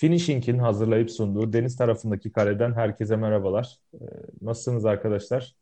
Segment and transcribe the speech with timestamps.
[0.00, 3.78] Finishing'in hazırlayıp sunduğu deniz tarafındaki kareden herkese merhabalar.
[3.94, 3.98] Ee,
[4.42, 5.54] nasılsınız arkadaşlar?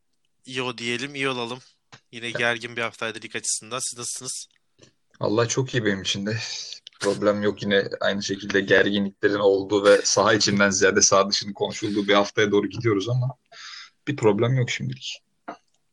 [0.47, 1.59] İyi o diyelim, iyi olalım.
[2.13, 3.79] Yine gergin bir haftaydı lig açısından.
[3.79, 4.49] Siz nasılsınız?
[5.21, 6.37] Allah çok iyi benim için de.
[7.01, 12.15] Problem yok yine aynı şekilde gerginliklerin olduğu ve saha içinden ziyade saha dışının konuşulduğu bir
[12.15, 13.37] haftaya doğru gidiyoruz ama
[14.09, 15.23] bir problem yok şimdilik.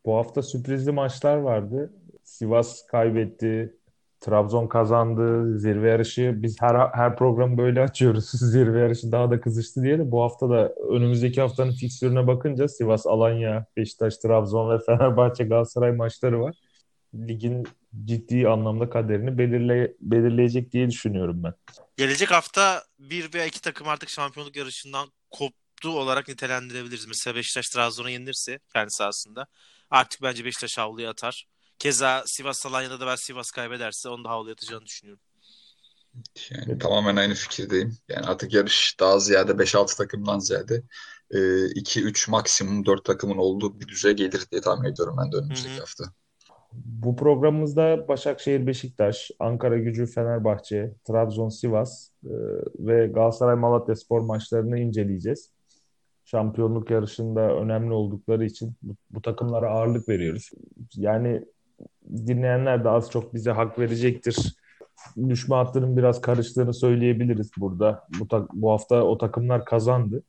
[0.05, 1.93] Bu hafta sürprizli maçlar vardı.
[2.23, 3.77] Sivas kaybetti,
[4.25, 6.33] Trabzon kazandı, zirve yarışı.
[6.35, 8.29] Biz her her programı böyle açıyoruz.
[8.31, 13.07] Zirve yarışı daha da kızıştı diye de bu hafta da önümüzdeki haftanın fikstürüne bakınca Sivas,
[13.07, 16.55] Alanya, Beşiktaş, Trabzon ve Fenerbahçe, Galatasaray maçları var.
[17.15, 17.63] Ligin
[18.05, 21.53] ciddi anlamda kaderini belirle, belirleyecek diye düşünüyorum ben.
[21.97, 27.07] Gelecek hafta bir veya iki takım artık şampiyonluk yarışından koptu olarak nitelendirebiliriz.
[27.07, 29.47] Mesela Beşiktaş Trabzon'a yenilirse kendi sahasında
[29.89, 31.45] artık bence Beşiktaş havluya atar.
[31.79, 35.23] Keza Sivas Alanya'da da ben Sivas kaybederse onu da havlu atacağını düşünüyorum.
[36.51, 37.97] Yani tamamen aynı fikirdeyim.
[38.09, 40.83] Yani artık yarış daha ziyade 5-6 takımdan ziyade
[41.31, 45.73] 2-3 e, maksimum 4 takımın olduğu bir düzeye gelir diye tahmin ediyorum ben de önümüzdeki
[45.73, 45.79] Hı-hı.
[45.79, 46.03] hafta.
[46.73, 52.33] Bu programımızda Başakşehir, Beşiktaş, Ankara Gücü, Fenerbahçe, Trabzon, Sivas e,
[52.79, 55.49] ve Galatasaray Malatya spor maçlarını inceleyeceğiz.
[56.25, 60.49] Şampiyonluk yarışında önemli oldukları için bu, bu takımlara ağırlık veriyoruz.
[60.95, 61.45] Yani
[62.27, 64.55] dinleyenler de az çok bize hak verecektir.
[65.29, 68.07] Düşme hattının biraz karıştığını söyleyebiliriz burada.
[68.19, 70.23] Bu, bu hafta o takımlar kazandı.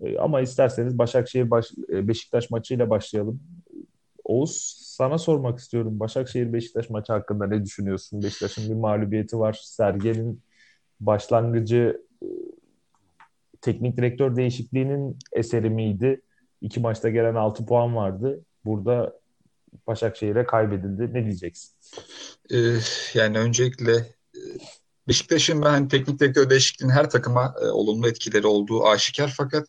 [0.00, 3.40] E, ama isterseniz Başakşehir baş, e, Beşiktaş maçıyla başlayalım.
[4.24, 6.00] Oğuz sana sormak istiyorum.
[6.00, 8.22] Başakşehir Beşiktaş maçı hakkında ne düşünüyorsun?
[8.22, 9.60] Beşiktaş'ın bir mağlubiyeti var.
[9.62, 10.42] Sergen'in
[11.00, 12.26] başlangıcı e,
[13.60, 16.20] teknik direktör değişikliğinin eseri miydi?
[16.60, 18.44] İki maçta gelen 6 puan vardı.
[18.64, 19.23] Burada
[19.86, 21.14] Başakşehir'e kaybedildi.
[21.14, 21.70] Ne diyeceksin?
[22.50, 22.56] Ee,
[23.14, 23.92] yani öncelikle
[24.34, 24.40] e,
[25.08, 29.68] Beşiktaş'ın ben hani teknik direktör değişikliğinin her takıma e, olumlu etkileri olduğu aşikar fakat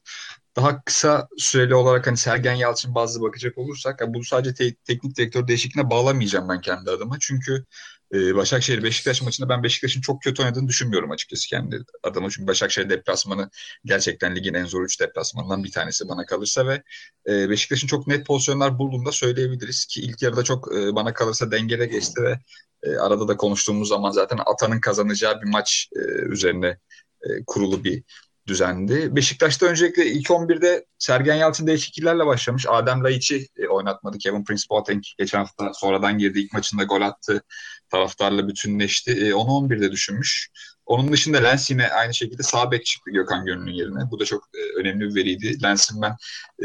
[0.55, 5.17] daha kısa süreli olarak hani Sergen Yalçın bazı bakacak olursak yani bunu sadece te- teknik
[5.17, 7.17] direktör değişikliğine bağlamayacağım ben kendi adıma.
[7.19, 7.66] Çünkü
[8.13, 12.29] e, Başakşehir Beşiktaş maçında ben Beşiktaş'ın çok kötü oynadığını düşünmüyorum açıkçası kendi adıma.
[12.29, 13.49] Çünkü Başakşehir deplasmanı
[13.85, 16.83] gerçekten ligin en zor 3 deplasmanından bir tanesi bana kalırsa ve
[17.29, 21.85] e, Beşiktaş'ın çok net pozisyonlar bulduğunda söyleyebiliriz ki ilk yarıda çok e, bana kalırsa dengede
[21.85, 22.39] geçti ve
[22.83, 26.77] e, arada da konuştuğumuz zaman zaten Atan'ın kazanacağı bir maç e, üzerine
[27.21, 28.03] e, kurulu bir
[28.47, 29.16] düzendi.
[29.16, 32.66] Beşiktaş'ta öncelikle ilk 11'de Sergen Yalçın değişikliklerle başlamış.
[32.69, 34.17] Adem Laiç'i e, oynatmadı.
[34.17, 36.39] Kevin Prince Boateng geçen hafta sonradan girdi.
[36.39, 37.44] ilk maçında gol attı.
[37.89, 39.11] Taraftarla bütünleşti.
[39.11, 40.50] E, onu 11'de düşünmüş.
[40.85, 44.11] Onun dışında Lens yine aynı şekilde sağ bek çıktı Gökhan Gönül'ün yerine.
[44.11, 45.63] Bu da çok e, önemli bir veriydi.
[45.63, 46.16] Lens'in ben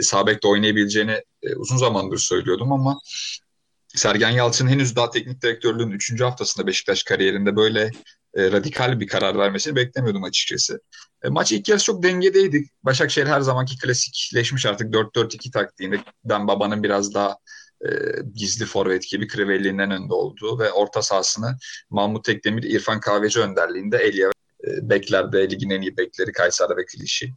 [0.00, 1.22] sağ bekte oynayabileceğini
[1.56, 2.98] uzun zamandır söylüyordum ama
[3.94, 6.20] Sergen Yalçın henüz daha teknik direktörlüğün 3.
[6.20, 7.91] haftasında Beşiktaş kariyerinde böyle
[8.34, 10.80] e, radikal bir karar vermesini beklemiyordum açıkçası.
[11.24, 12.64] E, maç ilk yarısı çok dengedeydi.
[12.82, 15.98] Başakşehir her zamanki klasikleşmiş artık 4-4-2 taktiğinde.
[16.28, 17.36] Dan Baba'nın biraz daha
[17.84, 17.88] e,
[18.34, 21.56] gizli forvet gibi Crivelli'nin önde olduğu ve orta sahasını
[21.91, 24.30] Mahmut Tekdemir, İrfan Kahveci önderliğinde Elia
[24.64, 27.34] e, beklerde ligin en iyi bekleri Kayseri ve Klişi.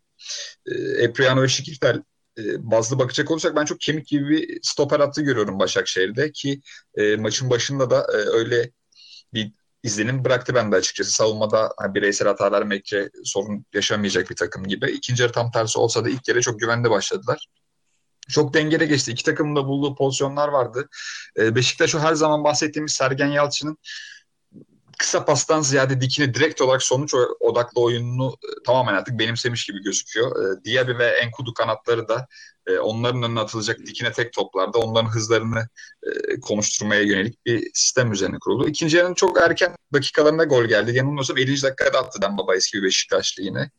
[0.66, 0.74] E,
[1.04, 2.02] Epriano ve Şikirtel
[2.38, 6.62] e, bazlı bakacak olursak ben çok kemik gibi bir stoper hattı görüyorum Başakşehir'de ki
[6.98, 8.72] e, maçın başında da e, öyle
[9.34, 9.52] bir
[9.84, 11.12] izlenim bıraktı bende açıkçası.
[11.12, 14.92] Savunmada hani bireysel hatalar Mekke sorun yaşamayacak bir takım gibi.
[14.92, 17.48] İkinci yarı tam tersi olsa da ilk yarı çok güvende başladılar.
[18.30, 19.12] Çok dengeli geçti.
[19.12, 20.90] İki takımın da bulduğu pozisyonlar vardı.
[21.40, 23.78] E, Beşiktaş o her zaman bahsettiğimiz Sergen Yalçın'ın
[24.98, 30.32] kısa pastan ziyade dikine direkt olarak sonuç odaklı oyununu e, tamamen artık benimsemiş gibi gözüküyor.
[30.32, 32.28] E, Diaby ve Enkudu kanatları da
[32.68, 35.68] e, onların önüne atılacak dikine tek toplarda onların hızlarını
[36.04, 38.68] e, konuşturmaya yönelik bir sistem üzerine kuruldu.
[38.68, 40.98] İkinci yarının çok erken dakikalarında gol geldi.
[40.98, 41.62] Yanılmıyorsam 50.
[41.62, 43.72] dakikada attı Dembaba eski Beşiktaşlı yine.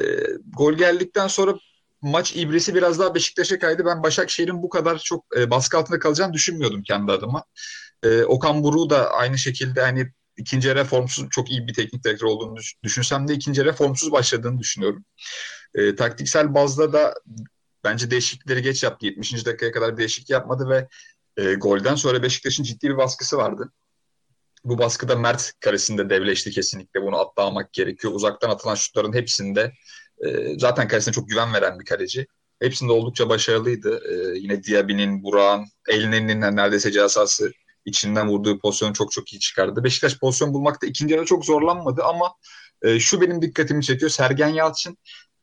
[0.00, 0.02] E,
[0.56, 1.54] gol geldikten sonra
[2.02, 3.84] maç ibresi biraz daha Beşiktaş'a kaydı.
[3.86, 7.44] Ben Başakşehir'in bu kadar çok e, baskı altında kalacağını düşünmüyordum kendi adıma.
[8.02, 12.26] E, Okan Buruk'u da aynı şekilde hani ikinci yarı formsuz çok iyi bir teknik direktör
[12.26, 15.04] olduğunu düşünsem de ikinci yarı formsuz başladığını düşünüyorum.
[15.74, 17.14] E, taktiksel bazda da
[17.84, 19.06] bence değişiklikleri geç yaptı.
[19.06, 19.46] 70.
[19.46, 20.88] dakikaya kadar değişiklik yapmadı ve
[21.36, 23.72] e, golden sonra Beşiktaş'ın ciddi bir baskısı vardı.
[24.64, 27.02] Bu baskıda Mert karesinde devleşti kesinlikle.
[27.02, 28.14] Bunu atlamak gerekiyor.
[28.14, 29.72] Uzaktan atılan şutların hepsinde
[30.26, 32.26] e, zaten karesine çok güven veren bir kaleci.
[32.60, 34.00] Hepsinde oldukça başarılıydı.
[34.10, 37.52] E, yine Diaby'nin, Burak'ın, Elneni'nin neredeyse cezası
[37.84, 39.84] içinden vurduğu pozisyonu çok çok iyi çıkardı.
[39.84, 42.34] Beşiktaş pozisyon bulmakta ikinci yarı çok zorlanmadı ama
[42.82, 44.10] e, şu benim dikkatimi çekiyor.
[44.10, 44.98] Sergen Yalçın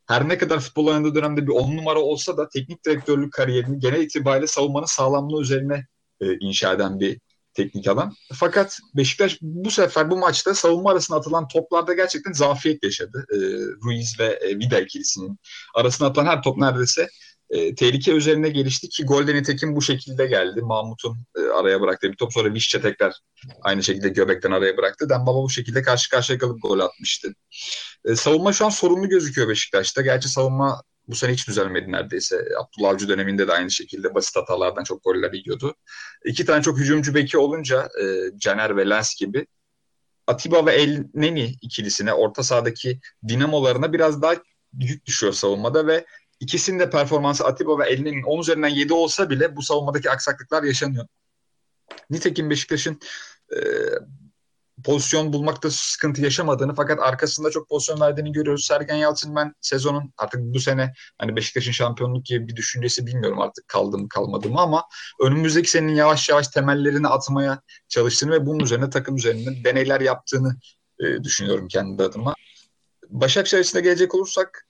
[0.07, 4.01] her ne kadar futbol oynadığı dönemde bir on numara olsa da teknik direktörlük kariyerini genel
[4.01, 5.85] itibariyle savunmanın sağlamlığı üzerine
[6.21, 7.19] e, inşa eden bir
[7.53, 8.13] teknik adam.
[8.33, 13.25] Fakat Beşiktaş bu sefer bu maçta savunma arasına atılan toplarda gerçekten zafiyet yaşadı.
[13.33, 13.37] E,
[13.83, 15.39] Ruiz ve e, Vida ikilisinin
[15.75, 17.07] arasına atılan her top neredeyse
[17.49, 20.61] e, tehlike üzerine gelişti ki golden nitekim bu şekilde geldi.
[20.61, 23.13] Mahmut'un e, araya bıraktığı bir top sonra Vişçe tekrar
[23.61, 25.09] aynı şekilde göbekten araya bıraktı.
[25.09, 27.33] Dembaba bu şekilde karşı karşıya kalıp gol atmıştı.
[28.05, 30.01] E, savunma şu an sorunlu gözüküyor Beşiktaş'ta.
[30.01, 32.45] Gerçi savunma bu sene hiç düzelmedi neredeyse.
[32.59, 35.75] Abdullah Avcı döneminde de aynı şekilde basit hatalardan çok goller yiyordu.
[36.25, 38.05] İki tane çok hücumcu beki olunca e,
[38.37, 39.47] Caner ve Lens gibi
[40.27, 44.35] Atiba ve El Neni ikilisine orta sahadaki dinamolarına biraz daha
[44.79, 46.05] yük düşüyor savunmada ve
[46.39, 50.63] ikisinin de performansı Atiba ve El Neni'nin 10 üzerinden 7 olsa bile bu savunmadaki aksaklıklar
[50.63, 51.07] yaşanıyor.
[52.09, 52.99] Nitekim Beşiktaş'ın
[53.55, 53.57] e,
[54.83, 58.65] pozisyon bulmakta sıkıntı yaşamadığını fakat arkasında çok pozisyon verdiğini görüyoruz.
[58.65, 63.67] Sergen Yalçın ben sezonun artık bu sene hani Beşiktaş'ın şampiyonluk gibi bir düşüncesi bilmiyorum artık
[63.67, 64.83] kaldı mı kalmadı mı ama
[65.21, 70.55] önümüzdeki senin yavaş yavaş temellerini atmaya çalıştığını ve bunun üzerine takım üzerinde deneyler yaptığını
[70.99, 72.33] e, düşünüyorum kendi adıma.
[73.09, 74.66] Başakşehir için gelecek olursak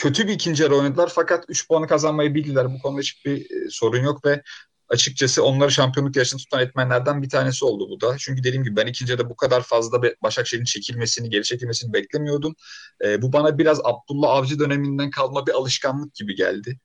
[0.00, 2.74] kötü bir ikinci yarı oynadılar fakat 3 puanı kazanmayı bildiler.
[2.74, 4.42] Bu konuda hiçbir e, sorun yok ve
[4.88, 8.16] açıkçası onları şampiyonluk yarışını tutan etmenlerden bir tanesi oldu bu da.
[8.18, 12.54] Çünkü dediğim gibi ben ikinci de bu kadar fazla Başakşehir'in çekilmesini, geri çekilmesini beklemiyordum.
[13.04, 16.78] E, bu bana biraz Abdullah Avcı döneminden kalma bir alışkanlık gibi geldi.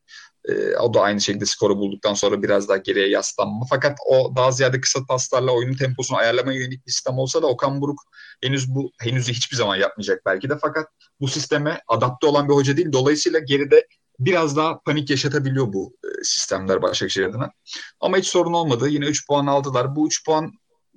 [0.47, 3.65] E, o da aynı şekilde skoru bulduktan sonra biraz daha geriye yaslanma.
[3.69, 7.81] Fakat o daha ziyade kısa paslarla oyunun temposunu ayarlamaya yönelik bir sistem olsa da Okan
[7.81, 8.01] Buruk
[8.43, 10.57] henüz bu henüz hiçbir zaman yapmayacak belki de.
[10.61, 10.87] Fakat
[11.19, 12.93] bu sisteme adapte olan bir hoca değil.
[12.93, 13.87] Dolayısıyla geride
[14.19, 17.51] biraz daha panik yaşatabiliyor bu e, sistemler Başakşehir adına.
[17.99, 18.89] Ama hiç sorun olmadı.
[18.89, 19.95] Yine 3 puan aldılar.
[19.95, 20.51] Bu 3 puan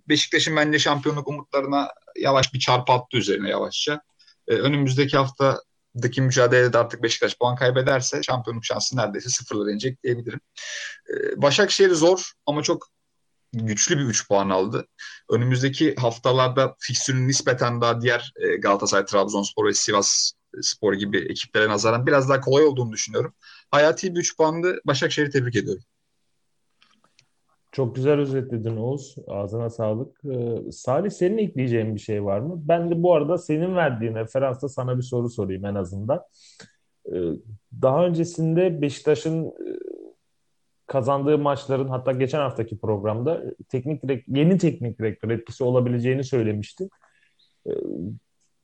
[0.09, 4.01] Beşiktaş'ın bence şampiyonluk umutlarına yavaş bir çarpı attı üzerine yavaşça.
[4.49, 5.17] Ee, önümüzdeki
[5.99, 10.41] haftadaki mücadelede artık Beşiktaş puan kaybederse şampiyonluk şansı neredeyse sıfırlara inecek diyebilirim.
[11.11, 12.87] Ee, Başakşehir zor ama çok
[13.53, 14.87] güçlü bir 3 puan aldı.
[15.31, 22.07] Önümüzdeki haftalarda fikstürün nispeten daha diğer e, Galatasaray, Trabzonspor ve Sivas Spor gibi ekiplere nazaran
[22.07, 23.35] biraz daha kolay olduğunu düşünüyorum.
[23.71, 24.81] Hayati bir 3 puandı.
[24.85, 25.83] Başakşehir'i tebrik ediyorum.
[27.73, 29.17] Çok güzel özetledin Oğuz.
[29.29, 30.21] Ağzına sağlık.
[30.25, 32.55] Ee, Salih senin ekleyeceğin bir şey var mı?
[32.65, 36.23] Ben de bu arada senin verdiğin referansta sana bir soru sorayım en azından.
[37.07, 37.13] Ee,
[37.83, 39.69] daha öncesinde Beşiktaş'ın e,
[40.87, 46.89] kazandığı maçların hatta geçen haftaki programda teknik direkt yeni teknik direktör etkisi olabileceğini söylemişti.
[47.67, 47.71] Ee,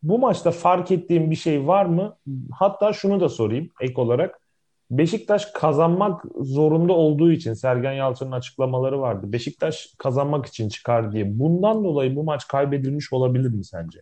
[0.02, 2.16] bu maçta fark ettiğim bir şey var mı?
[2.52, 4.43] Hatta şunu da sorayım ek olarak.
[4.90, 9.32] Beşiktaş kazanmak zorunda olduğu için Sergen Yalçın'ın açıklamaları vardı.
[9.32, 11.38] Beşiktaş kazanmak için çıkar diye.
[11.38, 14.00] Bundan dolayı bu maç kaybedilmiş olabilir mi sence?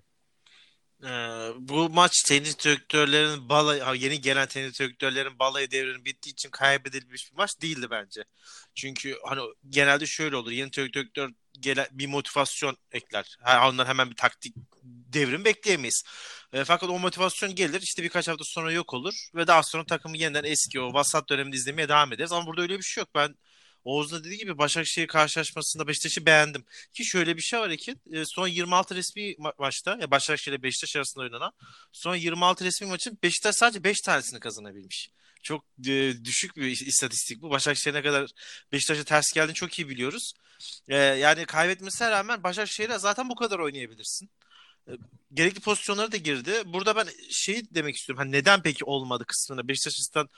[1.04, 1.08] Ee,
[1.58, 7.36] bu maç tenis direktörlerin balayı, yeni gelen tenis direktörlerin balayı devrinin bittiği için kaybedilmiş bir
[7.36, 8.24] maç değildi bence.
[8.74, 10.50] Çünkü hani genelde şöyle olur.
[10.50, 11.30] Yeni direktör
[11.60, 13.38] gelen bir motivasyon ekler.
[13.68, 16.04] Onlar hemen bir taktik devrim bekleyemeyiz.
[16.52, 20.16] E, fakat o motivasyon gelir işte birkaç hafta sonra yok olur ve daha sonra takımı
[20.16, 22.32] yeniden eski o vasat döneminde izlemeye devam ederiz.
[22.32, 23.08] Ama burada öyle bir şey yok.
[23.14, 23.34] Ben
[23.84, 26.64] Oğuz'un dediği gibi Başakşehir karşılaşmasında Beşiktaş'ı beğendim.
[26.94, 30.62] Ki şöyle bir şey var ki e, son 26 resmi ma- maçta ya Başakşehir ile
[30.62, 31.52] Beşiktaş arasında oynanan
[31.92, 35.10] son 26 resmi maçın Beşiktaş sadece 5 tanesini kazanabilmiş.
[35.42, 37.50] Çok e, düşük bir istatistik bu.
[37.50, 38.30] Başakşehir ne kadar
[38.72, 40.32] Beşiktaş'a ters geldiğini çok iyi biliyoruz.
[40.88, 44.30] E, yani kaybetmesine rağmen Başakşehir'e zaten bu kadar oynayabilirsin.
[44.88, 44.92] E,
[45.34, 46.52] gerekli pozisyonlara da girdi.
[46.66, 48.18] Burada ben şey demek istiyorum.
[48.18, 50.28] Hani neden peki olmadı kısmında Beşiktaş açısından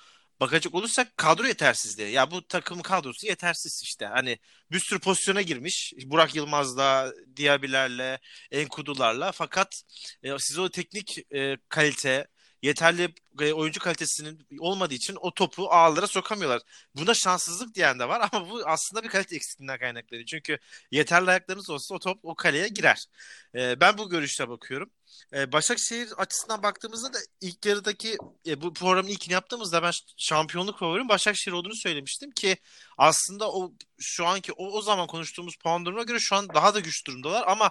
[0.40, 2.10] bakacak olursak kadro yetersizliği.
[2.10, 4.06] Ya bu takım kadrosu yetersiz işte.
[4.06, 4.38] Hani
[4.70, 5.92] bir sürü pozisyona girmiş.
[6.06, 8.18] Burak Yılmaz'la, Diaby'lerle,
[8.50, 9.32] Enkudu'larla.
[9.32, 9.82] Fakat
[10.22, 12.26] e, siz o teknik e, kalite,
[12.64, 16.62] yeterli e, oyuncu kalitesinin olmadığı için o topu ağlara sokamıyorlar.
[16.94, 20.26] Buna şanssızlık diyen de var ama bu aslında bir kalite eksikliğinden kaynaklanıyor.
[20.26, 20.59] Çünkü
[20.90, 23.06] yeterli ayaklarınız olsa o top o kaleye girer.
[23.54, 24.90] E, ben bu görüşte bakıyorum.
[25.35, 28.16] E, Başakşehir açısından baktığımızda da ilk yarıdaki
[28.56, 32.56] bu programın ilkini yaptığımızda ben şampiyonluk favorim Başakşehir olduğunu söylemiştim ki
[32.99, 36.80] aslında o şu anki o, o zaman konuştuğumuz puan durumuna göre şu an daha da
[36.80, 37.71] güç durumdalar ama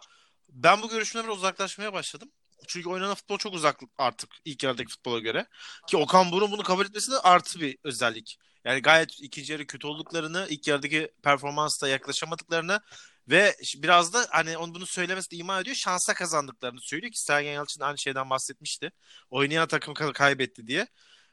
[0.50, 2.32] ben bu görüşümden uzaklaşmaya başladım.
[2.68, 5.46] Çünkü oynanan futbol çok uzak artık ilk yarıdaki futbola göre.
[5.90, 8.38] Ki Okan Burun bunu kabul etmesi de artı bir özellik.
[8.66, 12.82] Yani gayet ikinci yarı kötü olduklarını, ilk yarıdaki performansla yaklaşamadıklarını
[13.30, 15.76] ve biraz da hani onu bunu söylemesi de ima ediyor.
[15.76, 18.92] Şansa kazandıklarını söylüyor ki Sergen Yalçın aynı şeyden bahsetmişti.
[19.30, 20.88] Oynayan takım kaybetti diye.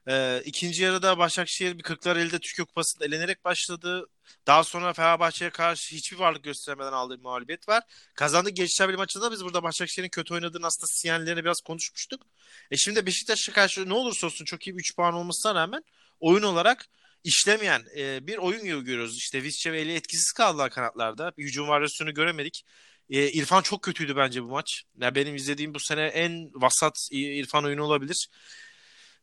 [0.09, 4.07] Ee, ikinci yarıda Başakşehir bir kırklar elde Türkiye Kupası'nda elenerek başladı.
[4.47, 7.83] Daha sonra Fenerbahçe'ye karşı hiçbir varlık göstermeden aldığı bir mağlubiyet var.
[8.15, 12.23] Kazandığı geçişler bir maçında biz burada Başakşehir'in kötü oynadığını aslında sinyallerini biraz konuşmuştuk.
[12.71, 15.83] E şimdi Beşiktaş'a karşı ne olursa olsun çok iyi bir 3 puan olmasına rağmen
[16.21, 16.87] oyun olarak
[17.25, 19.17] işlemeyen e, bir oyun gibi görüyoruz.
[19.17, 21.33] İşte Visca ve Eli etkisiz kaldılar kanatlarda.
[21.39, 22.65] Bir hücum varyasyonu göremedik.
[23.11, 24.83] E, İrfan çok kötüydü bence bu maç.
[25.01, 28.29] Yani benim izlediğim bu sene en vasat İrfan oyunu olabilir.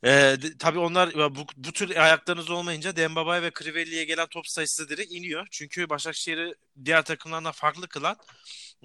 [0.06, 5.12] Ee, tabii onlar bu, bu tür ayaklarınız olmayınca Dembaba'ya ve Crivelli'ye gelen top sayısı direkt
[5.12, 5.48] iniyor.
[5.51, 6.54] Çünkü Başakşehir'i
[6.86, 8.18] diğer takımlardan farklı kılan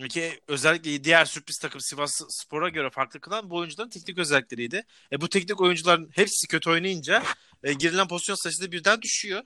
[0.08, 4.84] ki özellikle diğer sürpriz takım Sivas Spor'a göre farklı kılan bu oyuncuların teknik özellikleriydi.
[5.12, 7.22] E, bu teknik oyuncuların hepsi kötü oynayınca
[7.62, 9.42] e, girilen pozisyon sayısı da birden düşüyor.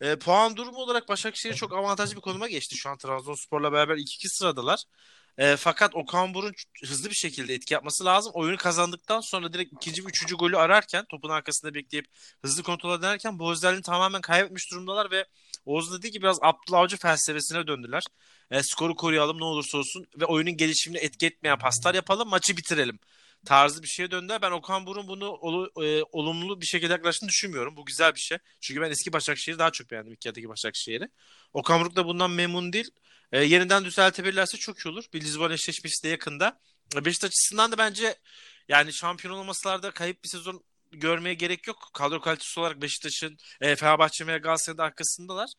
[0.00, 2.76] E, puan durumu olarak Başakşehir çok avantajlı bir konuma geçti.
[2.76, 4.84] Şu an Trabzonspor'la beraber 2-2 sıradalar.
[5.38, 6.52] E, fakat Okan Burun
[6.84, 8.32] hızlı bir şekilde etki yapması lazım.
[8.34, 12.06] Oyunu kazandıktan sonra direkt ikinci ve üçüncü golü ararken topun arkasında bekleyip
[12.42, 15.26] hızlı kontrol ederken bu özelliğini tamamen kaybetmiş durumdalar ve
[15.66, 18.02] Oğuz dediği gibi biraz Abdullah Avcı felsefesine döndüler.
[18.50, 22.98] E, skoru koruyalım ne olursa olsun ve oyunun gelişimine etki etmeyen paslar yapalım maçı bitirelim
[23.46, 24.38] tarzı bir şeye döndü.
[24.42, 27.76] Ben Okan Burun bunu ol, e, olumlu bir şekilde yaklaştığını düşünmüyorum.
[27.76, 28.38] Bu güzel bir şey.
[28.60, 31.08] Çünkü ben eski Başakşehir'i daha çok beğendim iki yerdeki Başakşehir'i.
[31.52, 32.90] Okan Buruk da bundan memnun değil.
[33.32, 35.04] E, yeniden düzeltebilirlerse çok iyi olur.
[35.14, 36.60] Bir Lisbon eşleşmesi de yakında.
[36.96, 38.16] E, Beşiktaş açısından da bence
[38.68, 41.90] yani şampiyon olmasalarda kayıp bir sezon görmeye gerek yok.
[41.94, 45.50] Kadro kalitesi olarak Beşiktaş'ın e, Fenerbahçe ve Galatasaray'ın arkasındalar.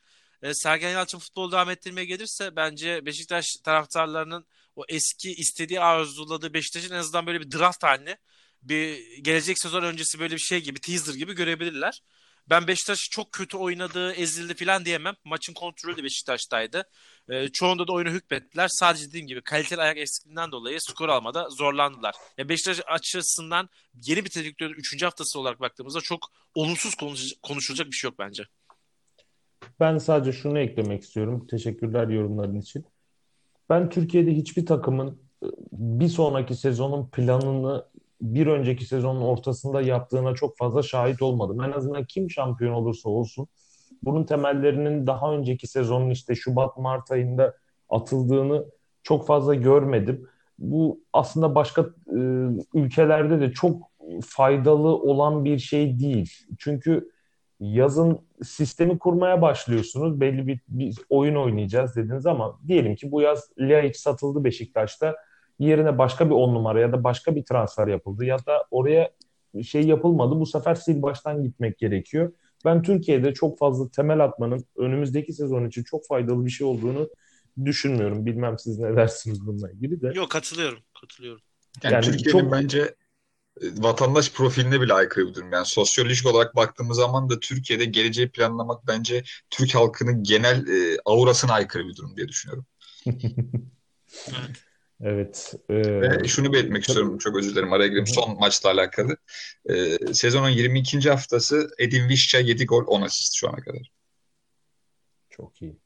[0.41, 4.45] E, Sergen Yalçın futbolu devam ettirmeye gelirse bence Beşiktaş taraftarlarının
[4.75, 8.17] o eski istediği arzuladığı Beşiktaş'ın en azından böyle bir draft halini
[8.62, 12.01] bir gelecek sezon öncesi böyle bir şey gibi teaser gibi görebilirler.
[12.50, 15.16] Ben Beşiktaş çok kötü oynadı, ezildi falan diyemem.
[15.25, 16.84] Maçın kontrolü de Beşiktaş'taydı.
[17.30, 18.68] E, çoğunda da oyunu hükmettiler.
[18.68, 22.16] Sadece dediğim gibi kaliteli ayak eksikliğinden dolayı skor almada zorlandılar.
[22.39, 23.70] E, Beşiktaş açısından
[24.06, 25.04] yeni bir direktörün 3.
[25.04, 26.20] haftası olarak baktığımızda çok
[26.56, 26.96] olumsuz
[27.44, 28.44] konuşulacak bir şey yok bence.
[29.80, 31.48] Ben sadece şunu eklemek istiyorum.
[31.48, 32.86] Teşekkürler yorumların için.
[33.70, 37.86] Ben Türkiye'de hiçbir takımın e, bir sonraki sezonun planını
[38.21, 41.62] bir önceki sezonun ortasında yaptığına çok fazla şahit olmadım.
[41.62, 43.47] En azından kim şampiyon olursa olsun
[44.03, 47.53] bunun temellerinin daha önceki sezonun işte Şubat-Mart ayında
[47.89, 48.65] atıldığını
[49.03, 50.27] çok fazla görmedim.
[50.59, 52.19] Bu aslında başka e,
[52.74, 53.81] ülkelerde de çok
[54.25, 56.31] faydalı olan bir şey değil.
[56.57, 57.12] Çünkü
[57.59, 60.21] yazın sistemi kurmaya başlıyorsunuz.
[60.21, 65.15] Belli bir, bir oyun oynayacağız dediniz ama diyelim ki bu yaz Laiç satıldı Beşiktaş'ta.
[65.59, 69.11] Yerine başka bir on numara ya da başka bir transfer yapıldı ya da oraya
[69.63, 70.39] şey yapılmadı.
[70.39, 72.33] Bu sefer sil baştan gitmek gerekiyor.
[72.65, 77.09] Ben Türkiye'de çok fazla temel atmanın önümüzdeki sezon için çok faydalı bir şey olduğunu
[77.65, 78.25] düşünmüyorum.
[78.25, 80.11] Bilmem siz ne dersiniz bununla ilgili de.
[80.15, 80.79] Yok katılıyorum.
[81.01, 81.41] Katılıyorum.
[81.83, 82.51] Yani, yani Türkiye'nin çok...
[82.51, 82.95] bence
[83.61, 85.51] vatandaş profiline bile aykırı bir durum.
[85.51, 91.53] Yani sosyolojik olarak baktığımız zaman da Türkiye'de geleceği planlamak bence Türk halkının genel e, aurasına
[91.53, 92.65] aykırı bir durum diye düşünüyorum.
[94.27, 94.66] evet.
[95.70, 97.18] E, Ve şunu belirtmek istiyorum.
[97.18, 97.74] Çok özür dilerim.
[97.74, 98.08] Araya gireyim.
[98.08, 99.18] Son maçla alakalı.
[99.70, 101.10] E, sezonun 22.
[101.10, 103.92] haftası Edin Visca 7 gol 10 asist şu ana kadar.
[105.30, 105.77] Çok iyi.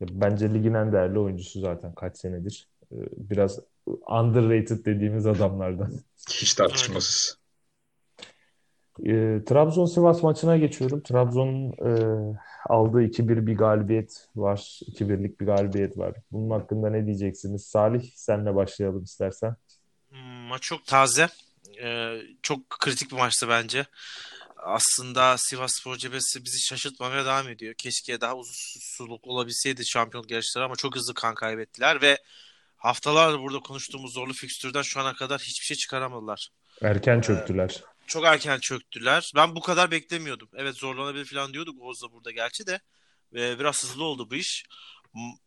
[0.00, 2.68] Bence ligin en değerli oyuncusu zaten kaç senedir.
[2.92, 3.58] E, biraz
[4.08, 5.92] underrated dediğimiz adamlardan.
[6.30, 7.38] Hiç tartışmasız.
[9.04, 11.02] E, Trabzon-Sivas maçına geçiyorum.
[11.02, 11.90] Trabzon'un e,
[12.68, 14.80] aldığı 2-1 bir galibiyet var.
[14.86, 16.14] 2-1'lik bir galibiyet var.
[16.32, 17.66] Bunun hakkında ne diyeceksiniz?
[17.66, 19.56] Salih senle başlayalım istersen.
[20.08, 21.28] Hmm, maç çok taze.
[21.82, 23.86] Ee, çok kritik bir maçtı bence.
[24.56, 27.74] Aslında Sivas Spor Cebesi bizi şaşırtmamaya devam ediyor.
[27.78, 32.18] Keşke daha uzun soluk olabilseydi şampiyonluk yarışları ama çok hızlı kan kaybettiler ve
[32.76, 36.48] haftalardır burada konuştuğumuz zorlu fikstürden şu ana kadar hiçbir şey çıkaramadılar.
[36.82, 37.82] Erken ee, çöktüler.
[37.82, 39.32] Ee, çok erken çöktüler.
[39.36, 40.48] Ben bu kadar beklemiyordum.
[40.54, 42.80] Evet zorlanabilir falan diyorduk Oğuz da burada gerçi de.
[43.36, 44.64] Ee, biraz hızlı oldu bu iş.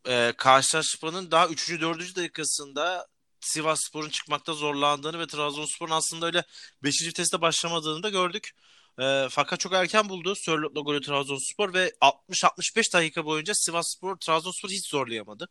[0.07, 1.81] Ee, karşılaşmanın daha 3.
[1.81, 2.15] 4.
[2.15, 3.07] dakikasında
[3.41, 6.43] Sivas Spor'un çıkmakta zorlandığını ve Trabzonspor'un aslında öyle
[6.83, 7.07] 5.
[7.07, 8.51] viteste başlamadığını da gördük.
[9.01, 14.69] E, fakat çok erken buldu Sörlot'la golü Trabzonspor ve 60-65 dakika boyunca Sivas Spor Trabzonspor
[14.69, 15.49] hiç zorlayamadı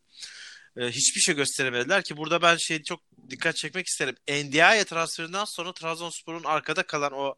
[0.76, 4.16] e, hiçbir şey gösteremediler ki burada ben şey çok dikkat çekmek isterim.
[4.28, 7.34] Ndiaye transferinden sonra Trabzonspor'un arkada kalan o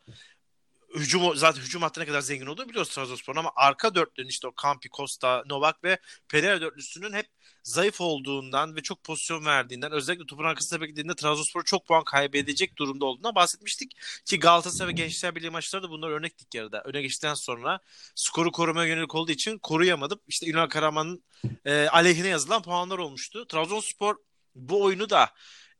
[0.94, 4.88] hücum zaten hücum hattına kadar zengin olduğu biliyoruz Trabzonspor'un ama arka dörtlünün işte o Campi,
[4.90, 7.26] Costa, Novak ve Pereira dörtlüsünün hep
[7.62, 13.04] zayıf olduğundan ve çok pozisyon verdiğinden özellikle topun arkasında beklediğinde Trabzonspor çok puan kaybedecek durumda
[13.04, 13.96] olduğuna bahsetmiştik.
[14.24, 16.82] Ki Galatasaray ve Gençler Birliği maçları da bunlar örnektik yarıda.
[16.84, 17.80] Öne geçtikten sonra
[18.14, 20.20] skoru korumaya yönelik olduğu için koruyamadım.
[20.28, 21.24] İşte Ünal Karaman'ın
[21.64, 23.46] e, aleyhine yazılan puanlar olmuştu.
[23.46, 24.16] Trabzonspor
[24.54, 25.30] bu oyunu da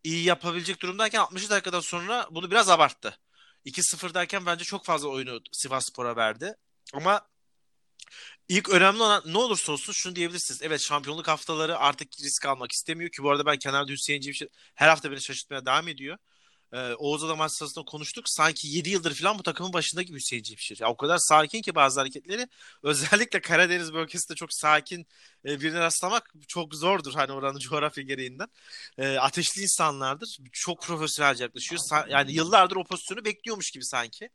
[0.05, 3.19] iyi yapabilecek durumdayken 60 dakikadan sonra bunu biraz abarttı.
[3.67, 6.55] 2-0'dayken bence çok fazla oyunu Sivas Spor'a verdi.
[6.95, 7.29] Ama
[8.49, 10.63] ilk önemli olan ne olursa olsun şunu diyebilirsiniz.
[10.63, 14.89] Evet şampiyonluk haftaları artık risk almak istemiyor ki bu arada ben kenarda Hüseyin Civşir her
[14.89, 16.19] hafta beni şaşırtmaya devam ediyor.
[16.73, 18.25] E, Oğuz Adam maç sırasında konuştuk.
[18.29, 20.79] Sanki 7 yıldır falan bu takımın başında gibi Hüseyin Cimşir.
[20.81, 22.49] Ya, o kadar sakin ki bazı hareketleri.
[22.83, 25.07] Özellikle Karadeniz bölgesinde çok sakin
[25.45, 27.15] e, birine rastlamak çok zordur.
[27.15, 28.49] Hani oranın coğrafya gereğinden.
[28.99, 30.39] E, ateşli insanlardır.
[30.53, 31.81] Çok profesyonelce yaklaşıyor.
[31.81, 34.31] Sa- yani yıllardır o pozisyonu bekliyormuş gibi sanki.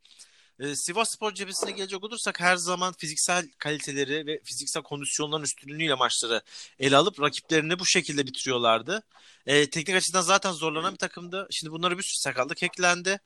[0.60, 6.42] E, Sivas Spor cephesine gelecek olursak her zaman fiziksel kaliteleri ve fiziksel kondisyonların üstünlüğüyle maçları
[6.78, 9.02] ele alıp rakiplerini bu şekilde bitiriyorlardı.
[9.46, 11.48] E, teknik açıdan zaten zorlanan bir takımdı.
[11.50, 13.20] Şimdi bunlara bir sürü sakatlık eklendi.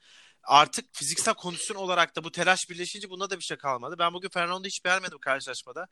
[0.45, 3.97] Artık fiziksel kondisyon olarak da bu telaş birleşince bunda da bir şey kalmadı.
[3.99, 5.87] Ben bugün Fernando'yu hiç beğenmedim karşılaşmada.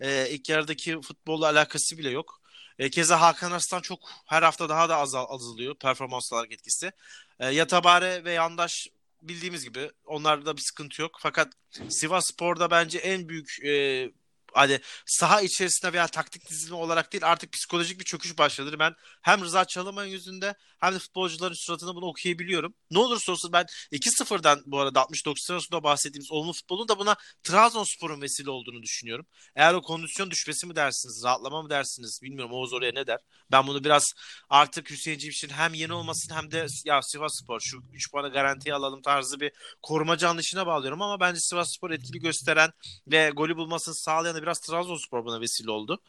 [0.00, 2.40] E, ilk yarıdaki futbolla alakası bile yok.
[2.78, 6.92] E, keza Hakan Arslan çok her hafta daha da azal, azalıyor performans olarak etkisi.
[7.40, 8.88] E, Yatabare ve Yandaş
[9.22, 11.18] bildiğimiz gibi onlarda bir sıkıntı yok.
[11.20, 11.52] Fakat
[11.88, 14.12] Sivas Spor'da bence en büyük e,
[14.52, 18.76] hani saha içerisinde veya taktik dizilimi olarak değil artık psikolojik bir çöküş başladı.
[18.78, 22.74] Ben hem Rıza Çalınmay'ın yüzünde hem de futbolcuların suratını bunu okuyabiliyorum.
[22.90, 28.20] Ne olursa olsun ben 2-0'dan bu arada 60-90 arasında bahsettiğimiz olumlu futbolun da buna Trabzonspor'un
[28.20, 29.26] vesile olduğunu düşünüyorum.
[29.56, 33.18] Eğer o kondisyon düşmesi mi dersiniz, rahatlama mı dersiniz bilmiyorum Oğuz oraya ne der.
[33.52, 34.12] Ben bunu biraz
[34.48, 38.74] artık Hüseyin Cimşir'in hem yeni olmasın hem de ya Sivas Spor şu 3 puanı garantiye
[38.74, 42.70] alalım tarzı bir korumacı anlayışına bağlıyorum ama bence Sivas Spor etkili gösteren
[43.06, 46.02] ve golü bulmasını sağlayan da biraz Trabzonspor buna vesile oldu.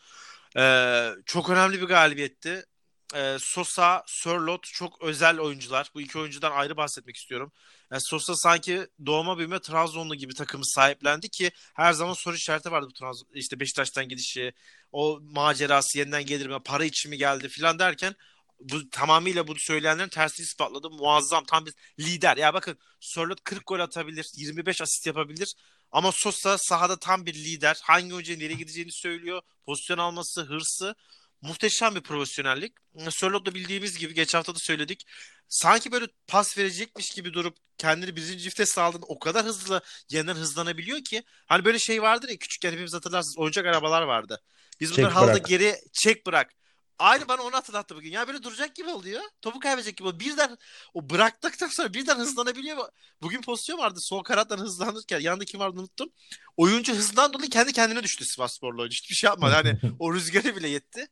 [0.57, 2.65] Ee, çok önemli bir galibiyetti.
[3.15, 5.91] Ee, Sosa, Sörlot çok özel oyuncular.
[5.95, 7.51] Bu iki oyuncudan ayrı bahsetmek istiyorum.
[7.91, 12.87] Yani Sosa sanki doğma büyüme Trabzonlu gibi takımı sahiplendi ki her zaman soru işareti vardı
[12.89, 13.27] bu Trabzon.
[13.33, 14.53] İşte Beşiktaş'tan gidişi,
[14.91, 18.15] o macerası yeniden gelir mi, para için mi geldi filan derken
[18.59, 20.89] bu tamamıyla bunu söyleyenlerin tersini ispatladı.
[20.89, 22.37] Muazzam tam bir lider.
[22.37, 25.53] Ya bakın Sörlot 40 gol atabilir, 25 asist yapabilir.
[25.91, 27.79] Ama Sosa sahada tam bir lider.
[27.83, 29.41] Hangi oyuncuya nereye gideceğini söylüyor.
[29.65, 30.95] Pozisyon alması, hırsı.
[31.41, 32.73] Muhteşem bir profesyonellik.
[33.09, 35.05] Sörlot'la bildiğimiz gibi geç hafta da söyledik.
[35.47, 41.03] Sanki böyle pas verecekmiş gibi durup kendini birinci vites aldığında o kadar hızlı yeniden hızlanabiliyor
[41.03, 41.23] ki.
[41.45, 44.41] Hani böyle şey vardır ya küçükken hepimiz hatırlarsınız oyuncak arabalar vardı.
[44.79, 46.53] Biz bunları halda geri çek bırak.
[46.99, 48.11] Aynı bana onu hatırlattı bugün.
[48.11, 49.21] Ya böyle duracak gibi oluyor.
[49.41, 50.19] Topu kaybedecek gibi oluyor.
[50.19, 50.57] Birden
[50.93, 52.77] o bıraktıktan sonra birden hızlanabiliyor.
[53.21, 53.99] Bugün pozisyon vardı.
[54.01, 55.19] Sol kanattan hızlanırken.
[55.19, 56.09] Yanında kim vardı unuttum.
[56.57, 58.95] Oyuncu hızından dolayı kendi kendine düştü Sivas Spor'la oyuncu.
[58.95, 59.53] Hiçbir şey yapmadı.
[59.53, 61.07] Hani o rüzgarı bile yetti.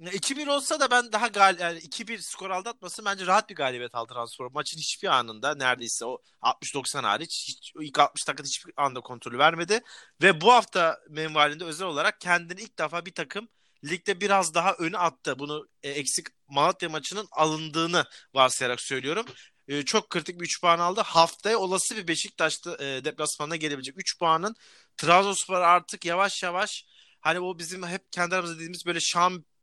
[0.00, 4.14] 2-1 olsa da ben daha gal yani 2-1 skor aldatması bence rahat bir galibiyet aldı
[4.14, 4.50] Trabzonspor.
[4.50, 9.80] Maçın hiçbir anında neredeyse o 60-90 hariç hiç, ilk 60 dakikada hiçbir anda kontrolü vermedi.
[10.22, 13.48] Ve bu hafta menvalinde özel olarak kendini ilk defa bir takım
[13.84, 15.38] ligde biraz daha öne attı.
[15.38, 18.04] Bunu e, eksik Malatya maçının alındığını
[18.34, 19.26] varsayarak söylüyorum.
[19.68, 21.00] E, çok kritik bir 3 puan aldı.
[21.00, 24.54] Haftaya olası bir Beşiktaş'ta e, deplasmanına gelebilecek 3 puanın
[24.96, 26.84] Trabzonspor artık yavaş yavaş
[27.20, 29.00] hani o bizim hep kendi aramızda dediğimiz böyle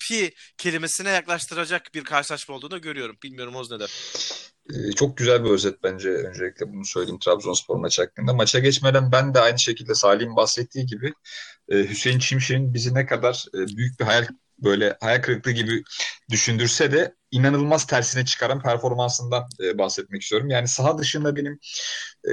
[0.01, 3.17] şampi kelimesine yaklaştıracak bir karşılaşma olduğunu görüyorum.
[3.23, 3.91] Bilmiyorum Oz ne der?
[4.73, 8.33] Ee, çok güzel bir özet bence öncelikle bunu söyleyeyim Trabzonspor maçı hakkında.
[8.33, 11.13] Maça geçmeden ben de aynı şekilde Salih'in bahsettiği gibi
[11.69, 14.27] e, Hüseyin Çimşir'in bizi ne kadar e, büyük bir hayal
[14.59, 15.83] böyle hayal kırıklığı gibi
[16.29, 20.49] düşündürse de inanılmaz tersine çıkaran performansından e, bahsetmek istiyorum.
[20.49, 21.59] Yani saha dışında benim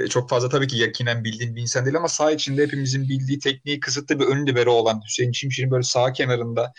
[0.09, 3.79] çok fazla tabii ki yakinen bildiğim bir insan değil ama saha içinde hepimizin bildiği tekniği
[3.79, 6.73] kısıtlı bir ön libero olan Hüseyin Çimşir'in böyle sağ kenarında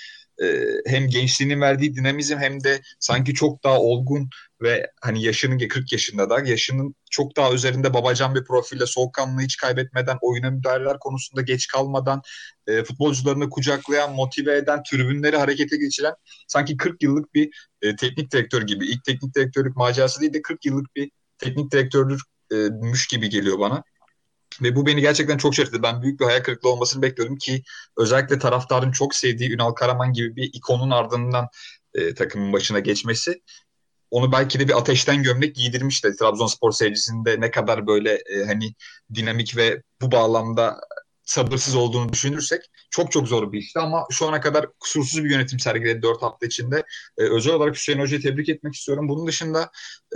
[0.87, 4.29] hem gençliğinin verdiği dinamizm hem de sanki çok daha olgun
[4.62, 9.57] ve hani yaşının 40 yaşında da yaşının çok daha üzerinde babacan bir profille soğukkanlılığı hiç
[9.57, 12.22] kaybetmeden oyuna müdahaleler konusunda geç kalmadan
[12.66, 16.14] e, futbolcularını kucaklayan, motive eden, tribünleri harekete geçiren
[16.48, 18.87] sanki 40 yıllık bir e, teknik direktör gibi.
[18.87, 23.85] ilk teknik direktörlük macerası değil de 40 yıllık bir teknik direktörlükmüş gibi geliyor bana.
[24.62, 25.83] Ve bu beni gerçekten çok şaşırttı.
[25.83, 27.62] Ben büyük bir hayal kırıklığı olmasını bekliyordum ki
[27.99, 31.49] özellikle taraftarın çok sevdiği Ünal Karaman gibi bir ikonun ardından
[31.94, 33.40] e, takımın başına geçmesi
[34.11, 36.16] onu belki de bir ateşten gömlek giydirmişti.
[36.16, 38.75] Trabzonspor seyircisinde ne kadar böyle e, hani
[39.14, 40.81] dinamik ve bu bağlamda
[41.31, 45.59] sabırsız olduğunu düşünürsek çok çok zor bir işti ama şu ana kadar kusursuz bir yönetim
[45.59, 46.83] sergiledi 4 hafta içinde.
[47.19, 49.09] Ee, özel olarak Hüseyin Hoca'yı tebrik etmek istiyorum.
[49.09, 49.71] Bunun dışında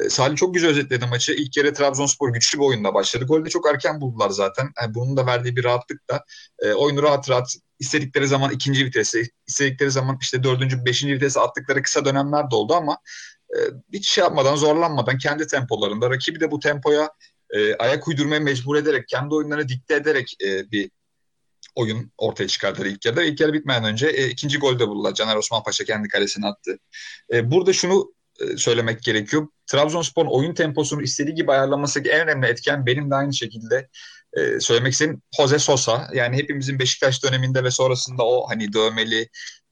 [0.05, 1.33] e, Salih çok güzel özetledi maçı.
[1.33, 3.25] İlk kere Trabzonspor güçlü bir oyunda başladı.
[3.25, 4.71] Golü de çok erken buldular zaten.
[4.83, 6.25] Yani bunun da verdiği bir rahatlık da
[6.59, 11.83] e, oyunu rahat rahat istedikleri zaman ikinci vitese, istedikleri zaman işte dördüncü, beşinci vitese attıkları
[11.83, 12.99] kısa dönemler de oldu ama
[13.57, 13.59] e,
[13.93, 17.11] hiç şey yapmadan, zorlanmadan kendi tempolarında rakibi de bu tempoya
[17.51, 20.91] e, ayak uydurmaya mecbur ederek, kendi oyunlarını dikte ederek e, bir
[21.75, 23.23] oyun ortaya çıkardılar ilk yarıda.
[23.23, 25.15] İlk yarı bitmeden önce e, ikinci golü de buldular.
[25.15, 26.79] Caner Osman Paşa kendi kalesine attı.
[27.33, 29.49] E, burada şunu e, söylemek gerekiyor.
[29.67, 33.89] Trabzonspor'un oyun temposunu istediği gibi ayarlaması en önemli etken benim de aynı şekilde
[34.33, 36.11] e, söylemek istediğim Jose Sosa.
[36.15, 39.29] Yani hepimizin Beşiktaş döneminde ve sonrasında o hani dövmeli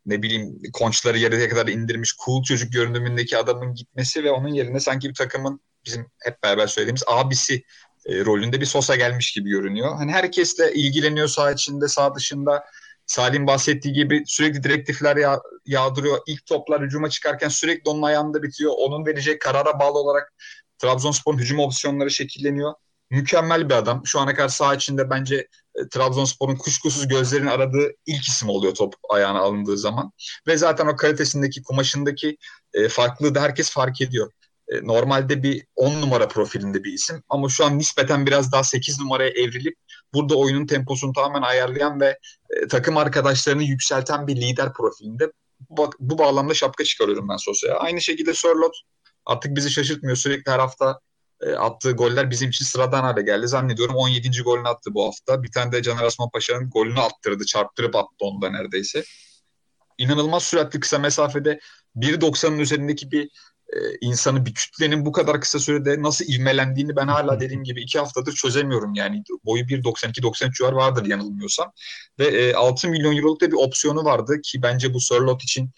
[0.07, 5.09] ne bileyim konçları yarıya kadar indirmiş cool çocuk görünümündeki adamın gitmesi ve onun yerine sanki
[5.09, 7.63] bir takımın bizim hep beraber söylediğimiz abisi
[8.07, 9.97] e, rolünde bir Sosa gelmiş gibi görünüyor.
[9.97, 12.65] Hani herkesle ilgileniyor sağ içinde, sağ dışında.
[13.07, 16.19] Salim bahsettiği gibi sürekli direktifler yağ, yağdırıyor.
[16.27, 18.73] İlk toplar hücuma çıkarken sürekli onun ayağında bitiyor.
[18.79, 20.33] Onun verecek karara bağlı olarak
[20.79, 22.75] Trabzonspor'un hücum opsiyonları şekilleniyor.
[23.11, 24.03] Mükemmel bir adam.
[24.05, 28.95] Şu ana kadar sağ içinde bence e, Trabzonspor'un kuşkusuz gözlerin aradığı ilk isim oluyor top
[29.11, 30.13] ayağına alındığı zaman.
[30.47, 32.37] Ve zaten o kalitesindeki, kumaşındaki
[32.75, 34.31] e, farklılığı da herkes fark ediyor.
[34.73, 39.01] E, normalde bir 10 numara profilinde bir isim ama şu an nispeten biraz daha 8
[39.01, 39.77] numaraya evrilip
[40.15, 42.19] burada oyunun temposunu tamamen ayarlayan ve
[42.51, 45.33] e, takım arkadaşlarını yükselten bir lider profilinde.
[45.71, 47.77] Bu, bu bağlamda şapka çıkarıyorum ben Sosa'ya.
[47.77, 48.75] Aynı şekilde Sörlot
[49.27, 50.17] artık bizi şaşırtmıyor.
[50.17, 51.01] Sürekli her hafta
[51.41, 53.49] e, attığı goller bizim için sıradan hale geldi.
[53.49, 54.43] Zannediyorum 17.
[54.43, 55.43] golünü attı bu hafta.
[55.43, 57.45] Bir tane de Caner Asman Paşa'nın golünü attırdı.
[57.45, 59.05] Çarptırıp attı onu da neredeyse.
[59.99, 61.61] İnanılmaz süratli kısa mesafede
[61.97, 63.31] 1.90'ın üzerindeki bir
[64.01, 68.33] insanı bir kütlenin bu kadar kısa sürede nasıl ivmelendiğini ben hala dediğim gibi iki haftadır
[68.33, 68.95] çözemiyorum.
[68.95, 71.73] Yani boyu 1.92-93 civar vardır yanılmıyorsam.
[72.19, 75.71] Ve e, 6 milyon euroluk da bir opsiyonu vardı ki bence bu Sörlot için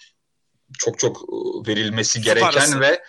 [0.79, 3.03] çok çok e, verilmesi gereken ve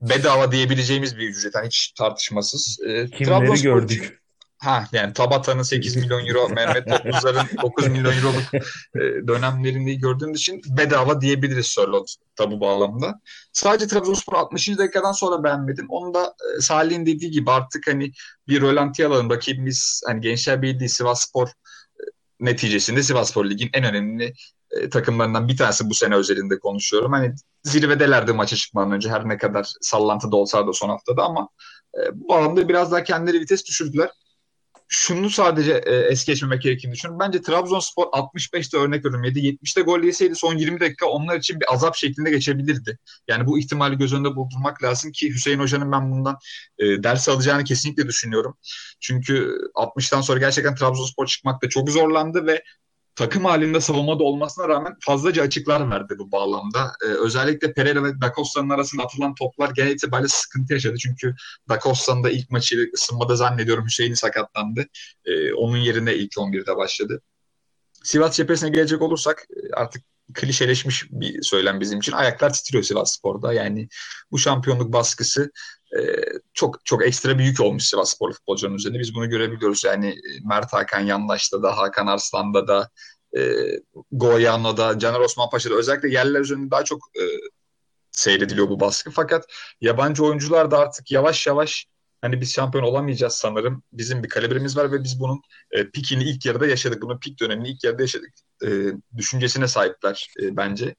[0.00, 1.54] bedava diyebileceğimiz bir ücret.
[1.54, 2.78] Yani hiç tartışmasız.
[2.86, 4.23] E, Kimleri gördük?
[4.64, 8.54] Ha yani Tabata'nın 8 milyon euro, Mehmet Topuzlar'ın 9 milyon euroluk
[8.94, 13.20] e, dönemlerini gördüğümüz için bedava diyebiliriz Sörlot tabu bağlamında.
[13.52, 14.78] Sadece Trabzonspor 60.
[14.78, 15.86] dakikadan sonra beğenmedim.
[15.88, 18.12] Onu da e, Salih'in dediği gibi artık hani
[18.48, 19.30] bir rölanti alalım.
[19.30, 21.52] Rakibimiz hani Gençler Birliği Sivas Spor e,
[22.40, 24.34] neticesinde Sivas Spor Lig'in en önemli
[24.70, 27.12] e, takımlarından bir tanesi bu sene özelinde konuşuyorum.
[27.12, 31.48] Hani zirvedelerdi maça çıkmadan önce her ne kadar sallantıda olsa da son haftada ama
[31.98, 34.10] e, bu bağlamda biraz daha kendileri vites düşürdüler
[34.88, 37.20] şunu sadece e, es geçmemek gerektiğini düşünüyorum.
[37.20, 41.96] Bence Trabzonspor 65'te örnek veriyorum 7-70'te gol yeseydi son 20 dakika onlar için bir azap
[41.96, 42.98] şeklinde geçebilirdi.
[43.28, 46.38] Yani bu ihtimali göz önünde bulundurmak lazım ki Hüseyin Hoca'nın ben bundan
[46.78, 48.58] e, ders alacağını kesinlikle düşünüyorum.
[49.00, 52.62] Çünkü 60'tan sonra gerçekten Trabzonspor çıkmakta çok zorlandı ve
[53.16, 56.92] takım halinde savunmada olmasına rağmen fazlaca açıklar verdi bu bağlamda.
[57.04, 60.96] Ee, özellikle Pereira ve Da Costa'nın arasında atılan toplar genel itibariyle sıkıntı yaşadı.
[60.98, 61.34] Çünkü
[61.68, 64.86] Da Costa'nın da ilk maçı ısınmada zannediyorum Hüseyin'i sakatlandı.
[65.24, 67.20] Ee, onun yerine ilk 11'de başladı.
[68.02, 70.02] Sivas cephesine gelecek olursak e, artık
[70.34, 72.12] klişeleşmiş bir söylem bizim için.
[72.12, 73.52] Ayaklar titriyor Sivas Spor'da.
[73.52, 73.88] Yani
[74.30, 75.50] bu şampiyonluk baskısı
[75.98, 76.00] e,
[76.54, 78.98] çok çok ekstra bir yük olmuş Sivas Spor futbolcuların üzerinde.
[78.98, 79.84] Biz bunu görebiliyoruz.
[79.84, 82.90] Yani e, Mert Hakan Yandaş'ta da, Hakan Arslan'da da,
[83.36, 83.40] e,
[84.12, 87.22] Goyano'da, Caner Osman Paşa'da özellikle yerler üzerinde daha çok e,
[88.12, 89.10] seyrediliyor bu baskı.
[89.10, 89.46] Fakat
[89.80, 91.86] yabancı oyuncular da artık yavaş yavaş
[92.24, 93.82] hani biz şampiyon olamayacağız sanırım.
[93.92, 97.02] Bizim bir kalibremiz var ve biz bunun e, pikini ilk yarıda yaşadık.
[97.02, 98.30] Bunun pik dönemini ilk yarıda yaşadık.
[98.64, 98.68] E,
[99.16, 100.94] düşüncesine sahipler e, bence.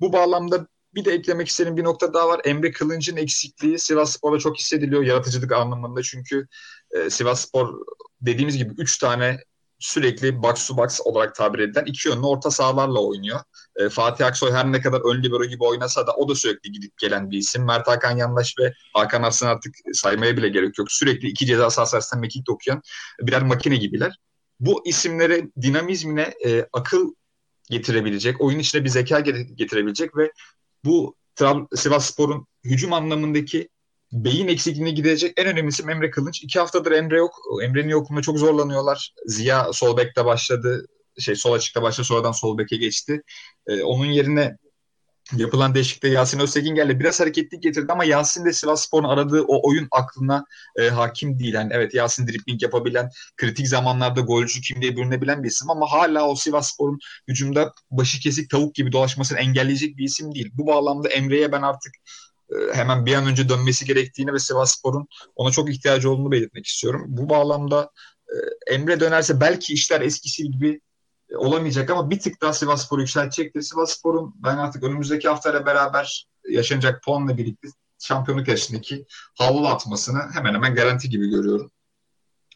[0.00, 2.40] Bu bağlamda bir de eklemek istediğim bir nokta daha var.
[2.44, 6.02] Emre Kılınç'ın eksikliği Sivas Spor'da çok hissediliyor yaratıcılık anlamında.
[6.02, 6.46] Çünkü
[6.90, 7.86] e, Sivas Spor
[8.20, 9.38] dediğimiz gibi 3 tane
[9.78, 13.40] sürekli box to box olarak tabir edilen iki yönlü orta sahalarla oynuyor.
[13.80, 16.98] E, Fatih Aksoy her ne kadar ön libero gibi oynasa da o da sürekli gidip
[16.98, 17.64] gelen bir isim.
[17.64, 20.92] Mert Hakan Yandaş ve Hakan Arslan artık saymaya bile gerek yok.
[20.92, 22.82] Sürekli iki ceza sahası mekik okuyan
[23.20, 24.18] birer makine gibiler.
[24.60, 27.14] Bu isimlere dinamizmine e, akıl
[27.70, 30.32] getirebilecek, oyun içine bir zeka getirebilecek ve
[30.84, 31.16] bu
[31.74, 33.68] Sivas Spor'un hücum anlamındaki
[34.12, 36.42] beyin eksikliğini giderecek en önemlisi Emre Kılınç.
[36.42, 37.34] İki haftadır Emre yok.
[37.62, 39.14] Emre'nin yokluğunda çok zorlanıyorlar.
[39.26, 40.86] Ziya sol bekte başladı.
[41.18, 43.22] Şey sol açıkta başladı sonradan sol beke geçti.
[43.66, 44.56] Ee, onun yerine
[45.36, 47.00] yapılan değişiklikte Yasin Öztekin geldi.
[47.00, 50.44] Biraz hareketlik getirdi ama Yasin de Sivas Spor'un aradığı o oyun aklına
[50.78, 51.54] e, hakim değil.
[51.54, 56.34] Yani evet Yasin dripling yapabilen, kritik zamanlarda golcü kimliğe bürünebilen bir isim ama hala o
[56.34, 60.50] Sivas Spor'un hücumda başı kesik tavuk gibi dolaşmasını engelleyecek bir isim değil.
[60.54, 61.92] Bu bağlamda Emre'ye ben artık
[62.50, 66.66] e, hemen bir an önce dönmesi gerektiğini ve Sivas Spor'un ona çok ihtiyacı olduğunu belirtmek
[66.66, 67.04] istiyorum.
[67.08, 67.90] Bu bağlamda
[68.28, 70.80] e, Emre dönerse belki işler eskisi gibi
[71.36, 73.62] olamayacak ama bir tık daha Sivasspor'u yükseltecektir.
[73.62, 79.06] Sivasspor'un ben artık önümüzdeki haftayla beraber yaşanacak puanla birlikte şampiyonluk yarışındaki
[79.38, 81.70] havlu atmasını hemen hemen garanti gibi görüyorum.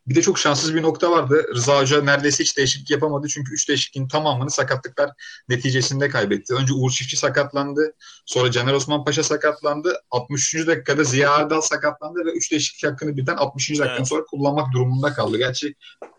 [0.07, 1.47] Bir de çok şanssız bir nokta vardı.
[1.55, 3.29] Rıza Hoca neredeyse hiç değişiklik yapamadı.
[3.29, 5.11] Çünkü 3 değişikliğin tamamını sakatlıklar
[5.49, 6.55] neticesinde kaybetti.
[6.55, 7.95] Önce Uğur Çiftçi sakatlandı.
[8.27, 10.01] Sonra Caner Osman Paşa sakatlandı.
[10.11, 10.67] 63.
[10.67, 13.71] dakikada Ziya Erdal sakatlandı ve 3 değişiklik hakkını birden 60.
[13.71, 14.09] dakikadan evet.
[14.09, 15.39] sonra kullanmak durumunda kaldı.
[15.39, 15.75] Gerçi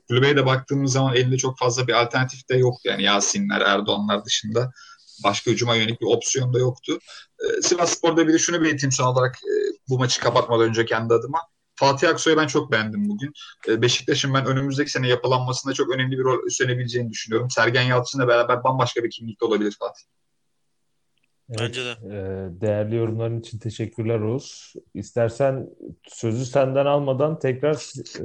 [0.07, 2.81] kulübeye de baktığımız zaman elinde çok fazla bir alternatif de yoktu.
[2.89, 4.71] Yani Yasinler, Erdoğanlar dışında
[5.23, 6.99] başka hücuma yönelik bir opsiyon da yoktu.
[7.39, 9.53] Ee, Sivas Spor'da bir de şunu belirteyim son olarak e,
[9.89, 11.39] bu maçı kapatmadan önce kendi adıma.
[11.75, 13.33] Fatih Aksoy'u ben çok beğendim bugün.
[13.67, 17.49] Ee, Beşiktaş'ın ben önümüzdeki sene yapılanmasında çok önemli bir rol üstlenebileceğini düşünüyorum.
[17.49, 20.03] Sergen Yalçın'la beraber bambaşka bir kimlikte olabilir Fatih.
[21.49, 21.89] Evet, Bence de.
[21.89, 22.17] e,
[22.61, 24.73] değerli yorumların için teşekkürler Oğuz.
[24.93, 25.69] İstersen
[26.07, 27.75] sözü senden almadan tekrar
[28.19, 28.23] e,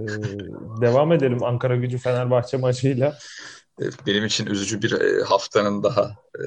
[0.81, 3.19] devam edelim Ankara Gücü Fenerbahçe maçıyla.
[3.83, 6.45] E, benim için üzücü bir haftanın daha e,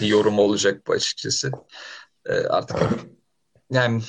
[0.00, 1.52] bir yorumu olacak bu açıkçası.
[2.26, 2.78] E, artık
[3.70, 4.02] yani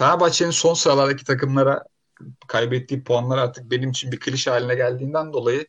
[0.00, 1.84] Fenerbahçe'nin son sıralardaki takımlara
[2.46, 5.66] kaybettiği puanlar artık benim için bir klişe haline geldiğinden dolayı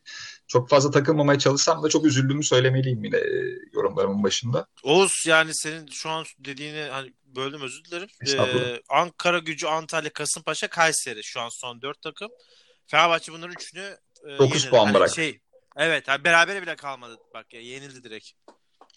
[0.48, 4.68] çok fazla takılmamaya çalışsam da çok üzüldüğümü söylemeliyim yine e, yorumlarımın başında.
[4.84, 8.08] Oğuz yani senin şu an dediğini hani böldüm özür dilerim.
[8.28, 12.32] Ee, Ankara Gücü, Antalya, Kasımpaşa, Kayseri şu an son dört takım.
[12.88, 15.16] Fenerbahçe bunların üçünü e, 9 puan hani bırak.
[15.16, 15.40] Şey,
[15.78, 17.18] evet yani berabere bile kalmadı.
[17.34, 18.32] Bak ya yenildi direkt.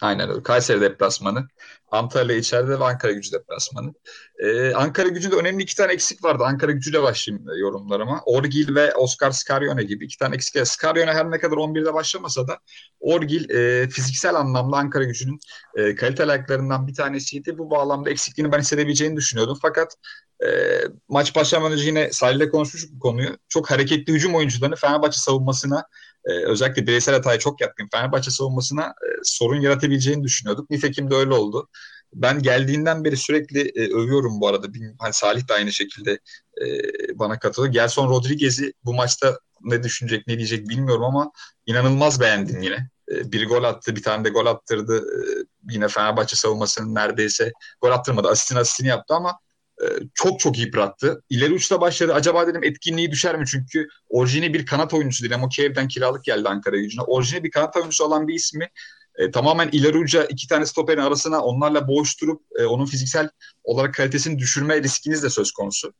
[0.01, 0.43] Aynen öyle.
[0.43, 1.49] Kayseri deplasmanı.
[1.91, 3.95] Antalya içeride ve Ankara gücü deplasmanı.
[4.39, 6.45] Ee, Ankara gücünde önemli iki tane eksik vardı.
[6.47, 8.23] Ankara gücüyle başlayayım e, yorumlarıma.
[8.27, 10.67] Orgil ve Oscar Scarione gibi iki tane eksik.
[10.67, 12.59] Scarione her ne kadar 11'de başlamasa da
[13.01, 15.39] Orgil e, fiziksel anlamda Ankara gücünün
[15.75, 17.59] e, kalite ayaklarından bir tanesiydi.
[17.59, 19.59] Bu bağlamda eksikliğini ben hissedebileceğini düşünüyordum.
[19.63, 19.95] Fakat
[20.45, 20.49] e,
[21.09, 23.39] maç başlamadan önce yine sahilde konuşmuştuk bu konuyu.
[23.49, 25.85] Çok hareketli hücum oyuncularını Fenerbahçe savunmasına
[26.27, 30.71] e, özellikle bireysel hataya çok yatkın Fenerbahçe savunmasına e, sorun yaratabileceğini düşünüyorduk.
[30.71, 31.69] Nitekim de öyle oldu.
[32.15, 34.67] Ben geldiğinden beri sürekli e, övüyorum bu arada.
[34.99, 36.19] Hani Salih de aynı şekilde
[36.61, 36.65] e,
[37.19, 37.73] bana katılıyor.
[37.73, 41.31] Gelson Rodriguez'i bu maçta ne düşünecek, ne diyecek bilmiyorum ama
[41.67, 42.89] inanılmaz beğendim yine.
[43.13, 44.99] E, bir gol attı, bir tane de gol attırdı.
[44.99, 48.29] E, yine Fenerbahçe savunmasının neredeyse gol attırmadı.
[48.29, 49.39] Asistin asistini yaptı ama
[49.83, 51.23] e, çok çok yıprattı.
[51.31, 52.15] İleri uçta başladı.
[52.15, 53.45] Acaba dedim etkinliği düşer mi?
[53.47, 57.03] Çünkü orijini bir kanat oyuncusu Dinamo Kiev'den kiralık geldi Ankara gücüne.
[57.03, 58.71] Orijini bir kanat oyuncusu olan bir ismi
[59.17, 63.29] e, tamamen ileri uca iki tane stoperin arasına onlarla boğuşturup e, onun fiziksel
[63.65, 65.93] olarak kalitesini düşürme riskiniz de söz konusu.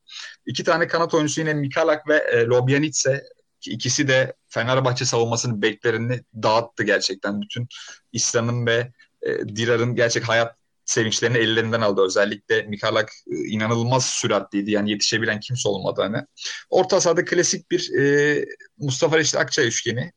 [0.47, 3.25] İki tane kanat oyuncusu yine Mikalak ve e, Lobjanitse
[3.67, 7.43] ikisi de Fenerbahçe savunmasının beklerini dağıttı gerçekten.
[7.43, 7.69] Bütün
[8.13, 12.03] İslam'ın ve e, Dirar'ın gerçek hayat sevinçlerini ellerinden aldı.
[12.03, 14.71] Özellikle Mikalak e, inanılmaz süratliydi.
[14.71, 16.27] Yani yetişebilen kimse olmadı hani.
[16.71, 18.45] Orta sahada klasik bir e,
[18.79, 20.01] Mustafa Reşit Akçay üçgeni.
[20.01, 20.13] E,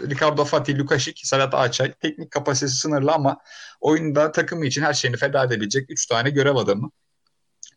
[0.00, 1.92] Ricardo Fatih, Lukasik, Salat Ağaçay.
[1.92, 3.38] Teknik kapasitesi sınırlı ama
[3.80, 6.90] oyunda takımı için her şeyini feda edebilecek 3 tane görev adamı.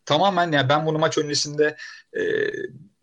[0.04, 1.76] Tamamen yani ben bunu maç öncesinde
[2.16, 2.22] e,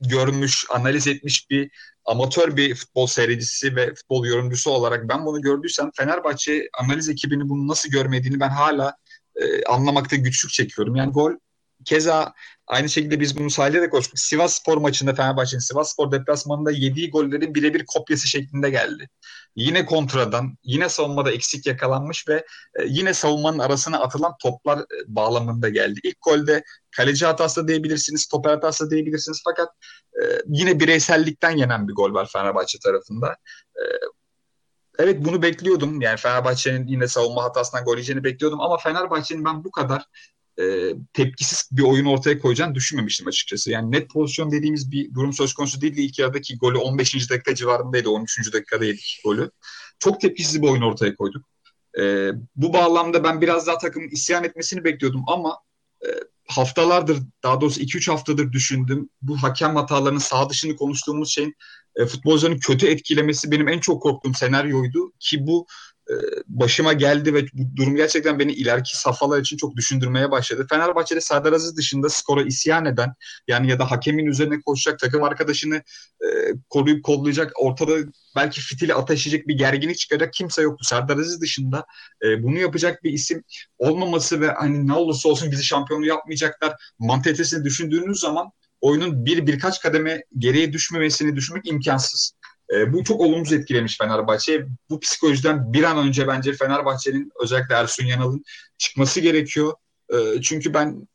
[0.01, 1.71] görmüş, analiz etmiş bir
[2.05, 7.67] amatör bir futbol seyredicisi ve futbol yorumcusu olarak ben bunu gördüysem Fenerbahçe analiz ekibini bunu
[7.67, 8.95] nasıl görmediğini ben hala
[9.35, 10.95] e, anlamakta güçlük çekiyorum.
[10.95, 11.31] Yani gol
[11.85, 12.33] keza
[12.67, 14.19] aynı şekilde biz bunu sahilde de konuştuk.
[14.19, 19.09] Sivas Spor maçında Fenerbahçe'nin Sivas Spor deplasmanında yediği gollerin birebir kopyası şeklinde geldi.
[19.55, 22.35] Yine kontradan, yine savunmada eksik yakalanmış ve
[22.79, 25.99] e, yine savunmanın arasına atılan toplar e, bağlamında geldi.
[26.03, 29.69] İlk golde kaleci hatası diyebilirsiniz, stoper hatası diyebilirsiniz fakat
[30.13, 33.35] e, yine bireysellikten yenen bir gol var Fenerbahçe tarafında.
[34.99, 36.01] Evet bunu bekliyordum.
[36.01, 40.05] Yani Fenerbahçe'nin yine savunma hatasından gol yiyeceğini bekliyordum ama Fenerbahçe'nin ben bu kadar
[40.59, 43.71] e, tepkisiz bir oyun ortaya koyacağını düşünmemiştim açıkçası.
[43.71, 46.01] Yani net pozisyon dediğimiz bir durum söz konusu değildi.
[46.01, 47.29] İlk yarıdaki golü 15.
[47.29, 48.09] dakika civarındaydı.
[48.09, 48.53] 13.
[48.53, 49.51] dakikada yedik golü.
[49.99, 51.45] Çok tepkisiz bir oyun ortaya koyduk.
[51.99, 55.57] E, bu bağlamda ben biraz daha takımın isyan etmesini bekliyordum ama
[56.05, 56.07] e,
[56.47, 59.09] haftalardır daha doğrusu 2-3 haftadır düşündüm.
[59.21, 61.55] Bu hakem hatalarının sağ dışını konuştuğumuz şeyin
[61.95, 65.67] e, futbolcuların kötü etkilemesi benim en çok korktuğum senaryoydu ki bu
[66.47, 70.67] başıma geldi ve bu durum gerçekten beni ileriki safhalar için çok düşündürmeye başladı.
[70.69, 73.13] Fenerbahçe'de Serdar Aziz dışında skora isyan eden
[73.47, 75.75] yani ya da hakemin üzerine koşacak takım arkadaşını
[76.21, 76.27] e,
[76.69, 77.93] koruyup kollayacak ortada
[78.35, 80.85] belki fitili ateşleyecek bir gerginlik çıkacak kimse yoktu.
[80.85, 81.85] Serdar Aziz dışında
[82.25, 83.43] e, bunu yapacak bir isim
[83.77, 89.81] olmaması ve hani ne olursa olsun bizi şampiyonu yapmayacaklar mantalitesini düşündüğünüz zaman oyunun bir birkaç
[89.81, 92.33] kademe geriye düşmemesini düşünmek imkansız.
[92.73, 94.65] E, bu çok olumsuz etkilemiş Fenerbahçe.
[94.89, 98.43] Bu psikolojiden bir an önce bence Fenerbahçe'nin özellikle Ersun Yanal'ın
[98.77, 99.73] çıkması gerekiyor.
[100.13, 101.07] E, çünkü ben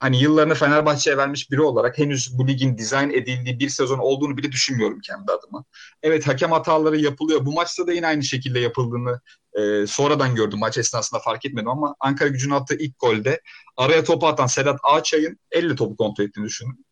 [0.00, 4.52] hani yıllarını Fenerbahçe'ye vermiş biri olarak henüz bu ligin dizayn edildiği bir sezon olduğunu bile
[4.52, 5.64] düşünmüyorum kendi adıma.
[6.02, 7.46] Evet hakem hataları yapılıyor.
[7.46, 9.20] Bu maçta da yine aynı şekilde yapıldığını
[9.58, 10.58] e, sonradan gördüm.
[10.58, 13.40] Maç esnasında fark etmedim ama Ankara gücünün attığı ilk golde
[13.76, 16.84] araya topu atan Sedat Ağaçay'ın elle topu kontrol ettiğini düşünün.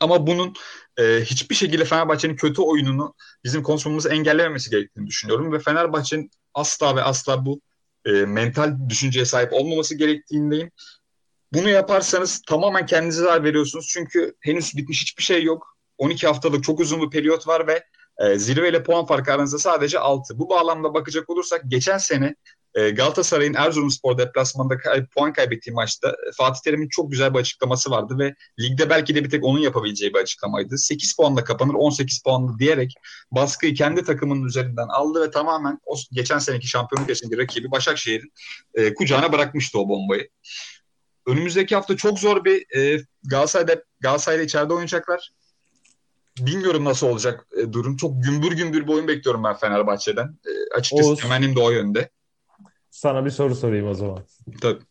[0.00, 0.54] Ama bunun
[0.96, 5.52] e, hiçbir şekilde Fenerbahçe'nin kötü oyununu bizim konuşmamızı engellememesi gerektiğini düşünüyorum.
[5.52, 7.60] Ve Fenerbahçe'nin asla ve asla bu
[8.04, 10.70] e, mental düşünceye sahip olmaması gerektiğindeyim.
[11.52, 13.88] Bunu yaparsanız tamamen kendinize zarar veriyorsunuz.
[13.92, 15.76] Çünkü henüz bitmiş hiçbir şey yok.
[15.98, 17.84] 12 haftalık çok uzun bir periyot var ve
[18.18, 20.38] e, zirveyle puan farkı aranızda sadece 6.
[20.38, 22.34] Bu bağlamda bakacak olursak geçen sene
[22.78, 27.90] E, Galatasaray'ın Erzurumspor deplasmanında kay- puan kaybettiği maçta e, Fatih Terim'in çok güzel bir açıklaması
[27.90, 30.78] vardı ve ligde belki de bir tek onun yapabileceği bir açıklamaydı.
[30.78, 32.94] 8 puanla kapanır 18 puanlı diyerek
[33.30, 38.32] baskıyı kendi takımının üzerinden aldı ve tamamen o geçen seneki şampiyonluk yaşındaki rakibi Başakşehir'in
[38.74, 40.28] e, kucağına bırakmıştı o bombayı.
[41.26, 45.30] Önümüzdeki hafta çok zor bir e, Galatasaray'da Galatasaray'da içeride oynayacaklar.
[46.38, 47.96] Bilmiyorum nasıl olacak e, durum.
[47.96, 50.38] Çok gümbür gümbür bir oyun bekliyorum ben Fenerbahçe'den.
[50.46, 51.20] E, açıkçası Oğuz.
[51.20, 52.10] temennim de o yönde.
[52.90, 54.24] Sana bir soru sorayım o zaman.
[54.60, 54.82] Tabii.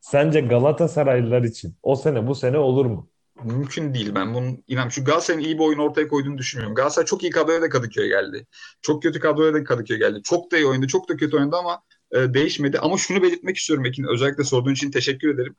[0.00, 3.08] Sence Galatasaraylılar için o sene bu sene olur mu?
[3.44, 6.74] Mümkün değil ben bunun inan şu Galatasaray'ın iyi bir oyun ortaya koyduğunu düşünmüyorum.
[6.74, 8.46] Galatasaray çok iyi kadroya da Kadıköy'e geldi.
[8.82, 10.20] Çok kötü kadroya da Kadıköy'e geldi.
[10.24, 11.82] Çok da iyi oynadı, çok da kötü oynadı ama
[12.12, 12.78] e, değişmedi.
[12.78, 14.04] Ama şunu belirtmek istiyorum Ekin.
[14.04, 15.54] Özellikle sorduğun için teşekkür ederim.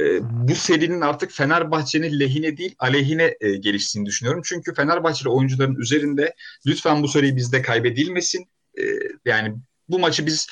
[0.00, 4.42] E, bu serinin artık Fenerbahçe'nin lehine değil aleyhine e, geliştiğini düşünüyorum.
[4.44, 6.34] Çünkü Fenerbahçeli oyuncuların üzerinde
[6.66, 8.48] lütfen bu seriyi bizde kaybedilmesin.
[8.78, 8.82] E,
[9.24, 9.56] yani
[9.88, 10.46] bu maçı biz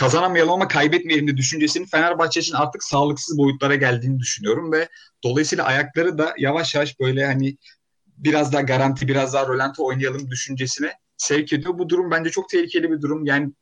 [0.00, 4.88] kazanamayalım ama kaybetmeyelim de düşüncesinin Fenerbahçe için artık sağlıksız boyutlara geldiğini düşünüyorum ve
[5.24, 7.56] dolayısıyla ayakları da yavaş yavaş böyle hani
[8.06, 11.78] biraz daha garanti, biraz daha rölanti oynayalım düşüncesine sevk ediyor.
[11.78, 13.26] Bu durum bence çok tehlikeli bir durum.
[13.26, 13.52] Yani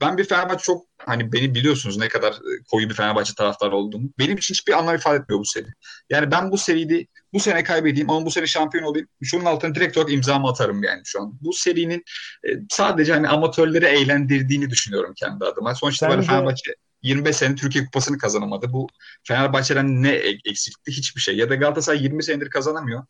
[0.00, 4.10] ben bir Fenerbahçe çok hani beni biliyorsunuz ne kadar e, koyu bir Fenerbahçe taraftarı olduğumu.
[4.18, 5.66] Benim için hiçbir anlam ifade etmiyor bu seri.
[6.10, 9.08] Yani ben bu seride bu sene kaybedeyim ama bu sene şampiyon olayım.
[9.22, 11.38] Şunun altına direkt olarak imzamı atarım yani şu an.
[11.40, 12.04] Bu serinin
[12.44, 15.74] e, sadece hani amatörleri eğlendirdiğini düşünüyorum kendi adıma.
[15.74, 18.72] Sonuçta böyle Fenerbahçe 25 sene Türkiye Kupası'nı kazanamadı.
[18.72, 18.86] Bu
[19.24, 20.10] Fenerbahçe'den ne
[20.44, 20.92] eksikti?
[20.92, 21.36] Hiçbir şey.
[21.36, 23.04] Ya da Galatasaray 20 senedir kazanamıyor.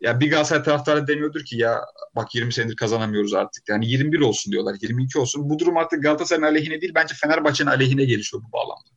[0.00, 1.80] Ya bir Galatasaray taraftarı demiyordur ki ya
[2.16, 3.68] bak 20 senedir kazanamıyoruz artık.
[3.68, 5.50] Yani 21 olsun diyorlar, 22 olsun.
[5.50, 8.88] Bu durum artık Galatasaray'ın aleyhine değil bence Fenerbahçe'nin aleyhine gelişiyor bu bağlamda.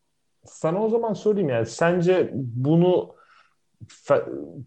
[0.45, 3.16] Sana o zaman sorayım yani sence bunu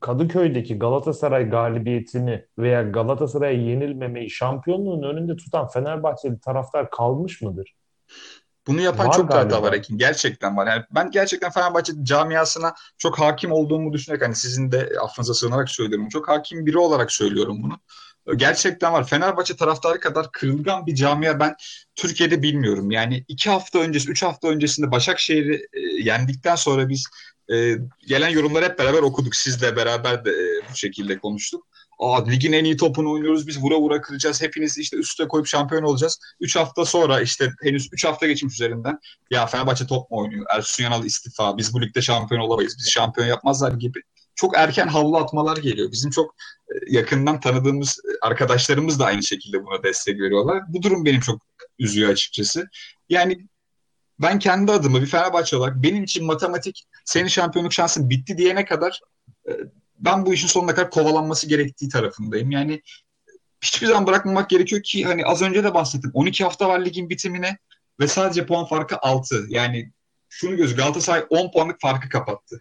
[0.00, 7.74] Kadıköy'deki Galatasaray galibiyetini veya Galatasaray'a yenilmemeyi şampiyonluğun önünde tutan Fenerbahçeli taraftar kalmış mıdır?
[8.66, 9.62] Bunu yapan Var çok galiba.
[9.62, 9.98] var Ekin.
[9.98, 10.66] Gerçekten var.
[10.66, 16.08] Yani ben gerçekten Fenerbahçe camiasına çok hakim olduğumu düşünerek hani sizin de affınıza sığınarak söylüyorum.
[16.08, 17.78] Çok hakim biri olarak söylüyorum bunu.
[18.36, 19.06] Gerçekten var.
[19.06, 21.54] Fenerbahçe taraftarı kadar kırılgan bir camia ben
[21.96, 22.90] Türkiye'de bilmiyorum.
[22.90, 27.06] Yani iki hafta öncesi, üç hafta öncesinde Başakşehir'i e, yendikten sonra biz
[27.52, 29.36] e, gelen yorumları hep beraber okuduk.
[29.36, 31.66] Sizle beraber de e, bu şekilde konuştuk.
[31.98, 33.46] Aa, ligin en iyi topunu oynuyoruz.
[33.46, 34.42] Biz vura vura kıracağız.
[34.42, 36.18] Hepiniz işte üste koyup şampiyon olacağız.
[36.40, 38.98] 3 hafta sonra işte henüz 3 hafta geçmiş üzerinden.
[39.30, 40.46] Ya Fenerbahçe top mu oynuyor?
[40.54, 41.56] Ersun Yanal istifa.
[41.58, 42.76] Biz bu ligde şampiyon olamayız.
[42.78, 44.00] Bizi şampiyon yapmazlar gibi.
[44.34, 45.92] Çok erken havlu atmalar geliyor.
[45.92, 46.34] Bizim çok
[46.68, 50.62] e, yakından tanıdığımız e, arkadaşlarımız da aynı şekilde buna destek veriyorlar.
[50.68, 51.42] Bu durum benim çok
[51.78, 52.68] üzüyor açıkçası.
[53.08, 53.46] Yani
[54.22, 59.00] ben kendi adıma bir Fenerbahçe olarak benim için matematik senin şampiyonluk şansın bitti diyene kadar
[59.48, 59.52] e,
[59.98, 62.50] ben bu işin sonuna kadar kovalanması gerektiği tarafındayım.
[62.50, 62.82] Yani
[63.60, 66.10] hiçbir zaman bırakmamak gerekiyor ki hani az önce de bahsettim.
[66.14, 67.58] 12 hafta var ligin bitimine
[68.00, 69.46] ve sadece puan farkı 6.
[69.48, 69.92] Yani
[70.28, 72.58] şunu göz Galatasaray 10 puanlık farkı kapattı.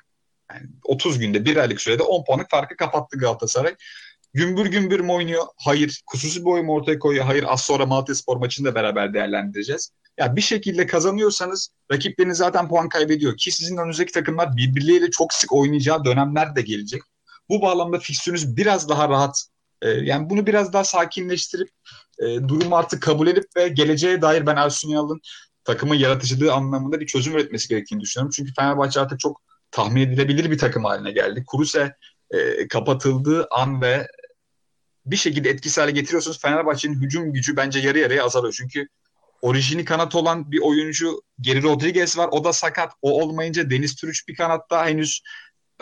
[0.51, 3.75] Yani 30 günde bir aylık sürede 10 puanlık farkı kapattı Galatasaray.
[4.33, 5.43] Gümbür gümbür mü oynuyor?
[5.57, 6.01] Hayır.
[6.05, 7.25] Kusursuz bir oyun mu ortaya koyuyor?
[7.25, 7.45] Hayır.
[7.47, 9.91] Az sonra Malatyaspor maçını da beraber değerlendireceğiz.
[10.17, 15.53] Ya bir şekilde kazanıyorsanız rakipleriniz zaten puan kaybediyor ki sizin önünüzdeki takımlar birbirleriyle çok sık
[15.53, 17.01] oynayacağı dönemler de gelecek.
[17.49, 19.45] Bu bağlamda fikstürünüz biraz daha rahat.
[19.81, 21.69] e, yani bunu biraz daha sakinleştirip
[22.19, 25.21] e, durumu artık kabul edip ve geleceğe dair ben Ersun Yanal'ın
[25.63, 28.31] takımın yaratıcılığı anlamında bir çözüm üretmesi gerektiğini düşünüyorum.
[28.35, 31.43] Çünkü Fenerbahçe artık çok tahmin edilebilir bir takım haline geldi.
[31.47, 31.95] Kuruse
[32.31, 34.07] e, kapatıldığı an ve
[35.05, 36.41] bir şekilde etkisiz hale getiriyorsunuz.
[36.41, 38.53] Fenerbahçe'nin hücum gücü bence yarı yarıya azalıyor.
[38.57, 38.87] Çünkü
[39.41, 42.29] orijini kanat olan bir oyuncu Geri Rodriguez var.
[42.31, 42.93] O da sakat.
[43.01, 45.21] O olmayınca Deniz Türüç bir kanatta henüz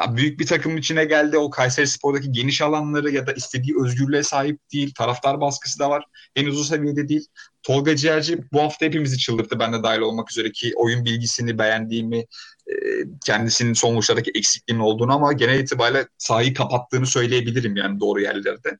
[0.09, 1.37] büyük bir takım içine geldi.
[1.37, 4.93] O Kayseri Spor'daki geniş alanları ya da istediği özgürlüğe sahip değil.
[4.93, 6.03] Taraftar baskısı da var.
[6.35, 7.25] Henüz o seviyede değil.
[7.63, 9.59] Tolga Ciğerci bu hafta hepimizi çıldırttı.
[9.59, 12.17] Ben de dahil olmak üzere ki oyun bilgisini beğendiğimi,
[12.67, 12.75] e,
[13.25, 18.77] kendisinin son vuruşlardaki eksikliğinin olduğunu ama genel itibariyle sahayı kapattığını söyleyebilirim yani doğru yerlerde.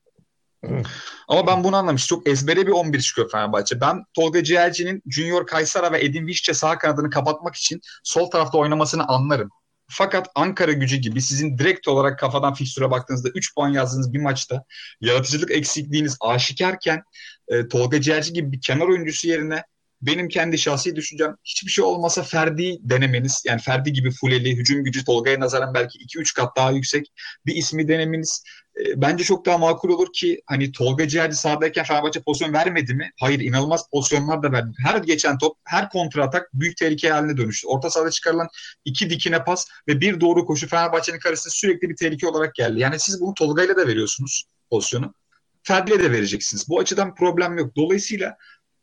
[1.28, 2.16] Ama ben bunu anlamıştım.
[2.18, 3.80] Çok ezbere bir 11 çıkıyor Fenerbahçe.
[3.80, 9.08] Ben Tolga Ciğerci'nin Junior Kaysara ve Edin Visca sağ kanadını kapatmak için sol tarafta oynamasını
[9.08, 9.50] anlarım.
[9.90, 14.64] Fakat Ankara gücü gibi sizin direkt olarak kafadan fikstüre baktığınızda 3 puan yazdığınız bir maçta
[15.00, 17.02] yaratıcılık eksikliğiniz aşikarken
[17.48, 19.64] e, Tolga Ciğerci gibi bir kenar oyuncusu yerine
[20.02, 25.04] benim kendi şahsi düşüncem hiçbir şey olmasa Ferdi denemeniz yani Ferdi gibi fuleli hücum gücü
[25.04, 27.06] Tolga'ya nazaran belki 2-3 kat daha yüksek
[27.46, 28.42] bir ismi denemeniz
[28.80, 33.10] e, bence çok daha makul olur ki hani Tolga Ciğerci sahadayken Fenerbahçe pozisyon vermedi mi?
[33.20, 34.70] Hayır inanılmaz pozisyonlar da verdi.
[34.84, 37.68] Her geçen top her kontra atak büyük tehlike haline dönüştü.
[37.68, 38.48] Orta sahada çıkarılan
[38.84, 42.80] iki dikine pas ve bir doğru koşu Fenerbahçe'nin karşısında sürekli bir tehlike olarak geldi.
[42.80, 45.14] Yani siz bunu Tolga ile de veriyorsunuz pozisyonu.
[45.62, 46.68] Ferdi'ye de vereceksiniz.
[46.68, 47.76] Bu açıdan problem yok.
[47.76, 48.36] Dolayısıyla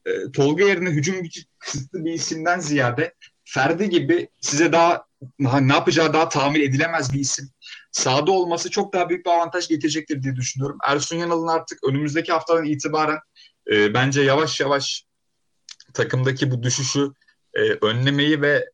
[0.06, 5.06] e, Tolga yerine hücum gücü kısıtlı bir isimden ziyade Ferdi gibi size daha
[5.39, 7.49] ne yapacağı daha tahmin edilemez bir isim
[7.91, 10.78] sahada olması çok daha büyük bir avantaj getirecektir diye düşünüyorum.
[10.88, 13.20] Ersun Yanal'ın artık önümüzdeki haftadan itibaren
[13.72, 15.06] e, bence yavaş yavaş
[15.93, 17.12] takımdaki bu düşüşü
[17.53, 18.66] e, önlemeyi ve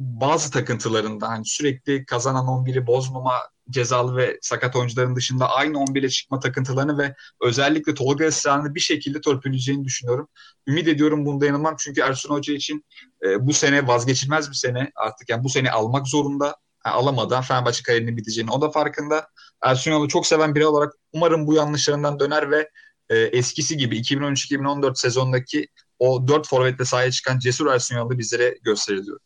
[0.00, 3.34] bazı takıntılarında hani sürekli kazanan 11'i bozmama
[3.70, 9.20] cezalı ve sakat oyuncuların dışında aynı 11'e çıkma takıntılarını ve özellikle Tolga ısrarını bir şekilde
[9.20, 10.28] törpüleyeceğini düşünüyorum.
[10.66, 12.84] Ümit ediyorum bunda yanılmam çünkü Ersun Hoca için
[13.24, 17.82] e, bu sene vazgeçilmez bir sene artık yani bu sene almak zorunda yani alamadan Fenerbahçe
[17.82, 19.28] kariyerinin biteceğini o da farkında.
[19.62, 22.70] Ersun Yanal'ı çok seven biri olarak umarım bu yanlışlarından döner ve
[23.08, 29.04] e, eskisi gibi 2013-2014 sezondaki o dört forvetle sahaya çıkan cesur Ersun Yanal'ı bizlere gösterir
[29.04, 29.22] diyorum.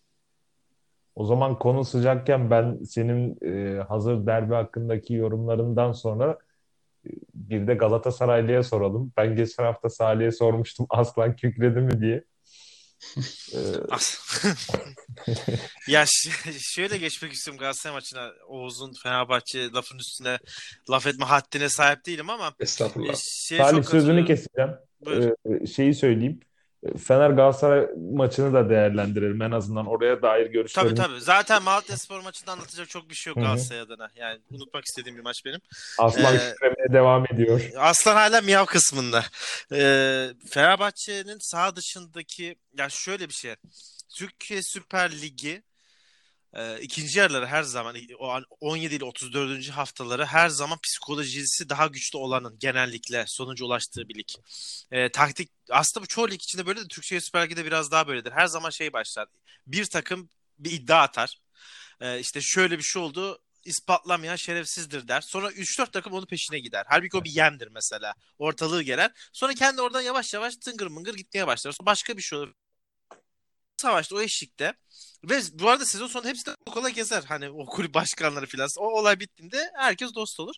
[1.15, 6.39] O zaman konu sıcakken ben senin e, hazır derbi hakkındaki yorumlarından sonra
[7.07, 9.13] e, bir de Galatasaraylı'ya soralım.
[9.17, 12.25] Ben geçen hafta Salih'e sormuştum aslan kükredi mi diye.
[13.55, 13.59] Ee,
[15.89, 16.05] ya
[16.59, 18.33] şöyle geçmek istiyorum Galatasaray maçına.
[18.49, 20.39] Oğuz'un Fenerbahçe lafın üstüne
[20.91, 23.13] laf etme haddine sahip değilim ama Estağfurullah.
[23.13, 23.17] E,
[23.57, 24.71] Salih sözünü keseceğim.
[25.07, 26.41] Ee, şeyi söyleyeyim.
[27.07, 30.97] Fener Galatasaray maçını da değerlendirelim en azından oraya dair görüşlerimiz.
[30.97, 31.21] Tabii tabii.
[31.21, 34.11] Zaten Malatya Spor maçında anlatacak çok bir şey yok Galatasaray adına.
[34.17, 35.61] Yani unutmak istediğim bir maç benim.
[35.99, 37.71] Aslan ee, kükremeye devam ediyor.
[37.79, 39.25] Aslan hala miyav kısmında.
[39.73, 43.55] Ee, Fenerbahçe'nin sağ dışındaki ya şöyle bir şey.
[44.17, 45.63] Türkiye Süper Ligi
[46.55, 47.97] e, ikinci yarıları her zaman
[48.61, 49.69] 17 ile 34.
[49.69, 54.29] haftaları her zaman psikolojisi daha güçlü olanın genellikle sonucu ulaştığı bir lig.
[54.91, 58.33] E, taktik aslında bu çoğu lig içinde böyle de Türkiye Süper Ligi'de biraz daha böyledir.
[58.33, 59.29] Her zaman şey başlar.
[59.67, 60.29] Bir takım
[60.59, 61.39] bir iddia atar.
[62.01, 65.21] E, işte şöyle bir şey oldu ispatlamayan şerefsizdir der.
[65.21, 66.85] Sonra 3-4 takım onun peşine gider.
[66.89, 68.15] Halbuki o bir yemdir mesela.
[68.39, 69.11] Ortalığı gelir.
[69.33, 71.73] Sonra kendi oradan yavaş yavaş tıngır mıngır gitmeye başlar.
[71.73, 72.53] Sonra başka bir şey olur.
[73.77, 74.75] Savaşta o eşlikte
[75.25, 77.23] ve bu arada sezon sonu hepsi de kola gezer.
[77.29, 78.69] Hani o kulüp başkanları filan.
[78.79, 80.55] O olay bittiğinde herkes dost olur.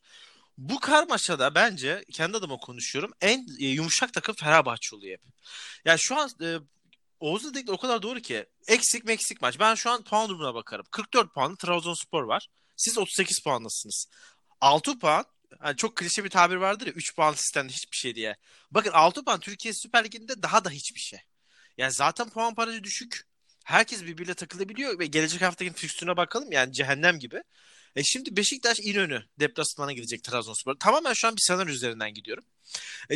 [0.59, 3.13] Bu karmaşada bence kendi adıma konuşuyorum.
[3.21, 5.23] En e, yumuşak takım Fenerbahçe oluyor hep.
[5.85, 6.57] Yani şu an e,
[7.21, 8.47] Oğuz'un dediği o kadar doğru ki.
[8.67, 9.59] Eksik meksik maç.
[9.61, 10.87] Ben şu an puan durumuna bakarım.
[10.91, 12.49] 44 puanlı Trabzonspor var.
[12.77, 14.07] Siz 38 puandasınız.
[14.61, 15.25] 6 puan
[15.65, 18.37] yani çok klişe bir tabir vardır ya 3 puan sistemde hiçbir şey diye.
[18.71, 21.21] Bakın 6 puan Türkiye Süper Ligi'nde daha da hiçbir şey.
[21.79, 23.27] Yani zaten puan paracı düşük
[23.65, 27.43] herkes birbiriyle takılabiliyor ve gelecek haftaki fikstürüne bakalım yani cehennem gibi.
[27.97, 30.75] E şimdi Beşiktaş İnönü deplasmana gidecek Trabzonspor.
[30.75, 32.45] Tamamen şu an bir senaryo üzerinden gidiyorum.
[33.11, 33.15] E,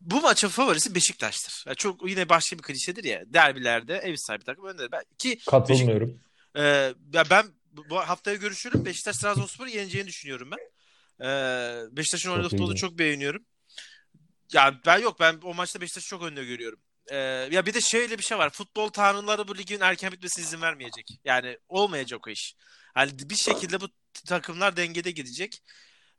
[0.00, 1.64] bu maçın favorisi Beşiktaş'tır.
[1.66, 3.22] Yani çok yine başka bir klişedir ya.
[3.26, 4.92] Derbilerde ev sahibi takım önde.
[4.92, 6.20] Ben, ki Katılmıyorum.
[6.54, 8.84] Beşik, e, ya ben bu haftaya görüşürüm.
[8.84, 10.58] Beşiktaş Trabzonspor'u yeneceğini düşünüyorum ben.
[11.26, 13.44] E, Beşiktaş'ın oynadığı futbolu çok beğeniyorum.
[14.52, 16.78] Ya ben yok ben o maçta Beşiktaş'ı çok önde görüyorum.
[17.10, 17.16] Ee,
[17.50, 18.50] ya bir de şöyle bir şey var.
[18.50, 21.06] Futbol tanrıları bu ligin erken bitmesine izin vermeyecek.
[21.24, 22.54] Yani olmayacak o iş.
[22.96, 23.88] Yani bir şekilde bu
[24.26, 25.62] takımlar dengede gidecek.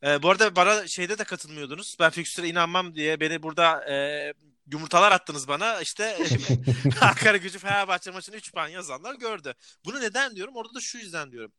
[0.04, 1.96] Ee, bu arada bana şeyde de katılmıyordunuz.
[2.00, 4.34] Ben fikstüre inanmam diye beni burada e,
[4.72, 5.82] yumurtalar attınız bana.
[5.82, 6.18] İşte
[7.02, 9.54] Ankara Gücü Fenerbahçe maçını 3 puan yazanlar gördü.
[9.86, 10.56] Bunu neden diyorum?
[10.56, 11.52] Orada da şu yüzden diyorum.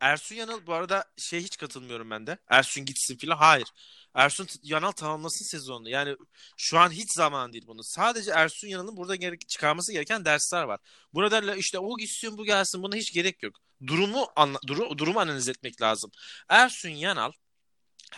[0.00, 2.38] Ersun Yanal bu arada şey hiç katılmıyorum ben de.
[2.48, 3.36] Ersun gitsin filan.
[3.36, 3.68] Hayır.
[4.14, 5.88] Ersun Yanal tamamlasın sezonunu.
[5.88, 6.16] Yani
[6.56, 7.82] şu an hiç zaman değil bunu.
[7.84, 10.80] Sadece Ersun Yanal'ın burada gerek, çıkarması gereken dersler var.
[11.14, 13.56] Bu nedenle işte o gitsin bu gelsin buna hiç gerek yok.
[13.86, 16.10] Durumu anla, duru, durumu analiz etmek lazım.
[16.48, 17.32] Ersun Yanal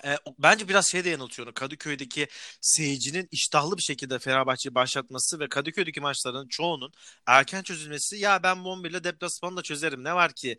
[0.05, 1.55] e, bence biraz şey de yanıltıyor.
[1.55, 2.29] Kadıköy'deki
[2.61, 6.93] seyircinin iştahlı bir şekilde Fenerbahçe'yi başlatması ve Kadıköy'deki maçların çoğunun
[7.27, 10.57] erken çözülmesi ya ben Bombil'le deplasmanı da çözerim ne var ki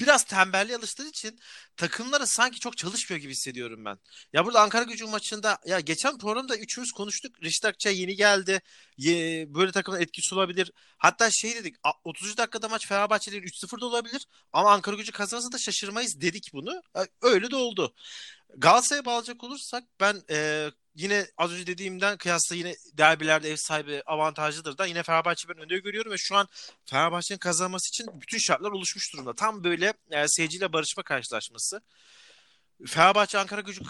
[0.00, 1.38] biraz tembelliğe alıştığı için
[1.76, 3.98] takımları sanki çok çalışmıyor gibi hissediyorum ben.
[4.32, 7.42] Ya burada Ankara gücü maçında ya geçen programda üçümüz konuştuk.
[7.42, 8.60] Reşit Akçay yeni geldi.
[8.96, 10.72] Ye, böyle takımın etkisi olabilir.
[10.98, 12.36] Hatta şey dedik 30.
[12.36, 14.26] dakikada maç Fenerbahçe'nin 3-0'da olabilir.
[14.52, 16.82] Ama Ankara gücü kazanırsa da şaşırmayız dedik bunu.
[17.22, 17.94] Öyle de oldu.
[18.56, 24.78] Galatasaray'a bağlayacak olursak ben e, yine az önce dediğimden kıyasla yine derbilerde ev sahibi avantajlıdır
[24.78, 26.48] da yine Fenerbahçe ben önde görüyorum ve şu an
[26.86, 29.34] Fenerbahçe'nin kazanması için bütün şartlar oluşmuş durumda.
[29.34, 31.80] Tam böyle e, seyirciyle barışma karşılaşması.
[32.86, 33.80] Fenerbahçe Ankara gücü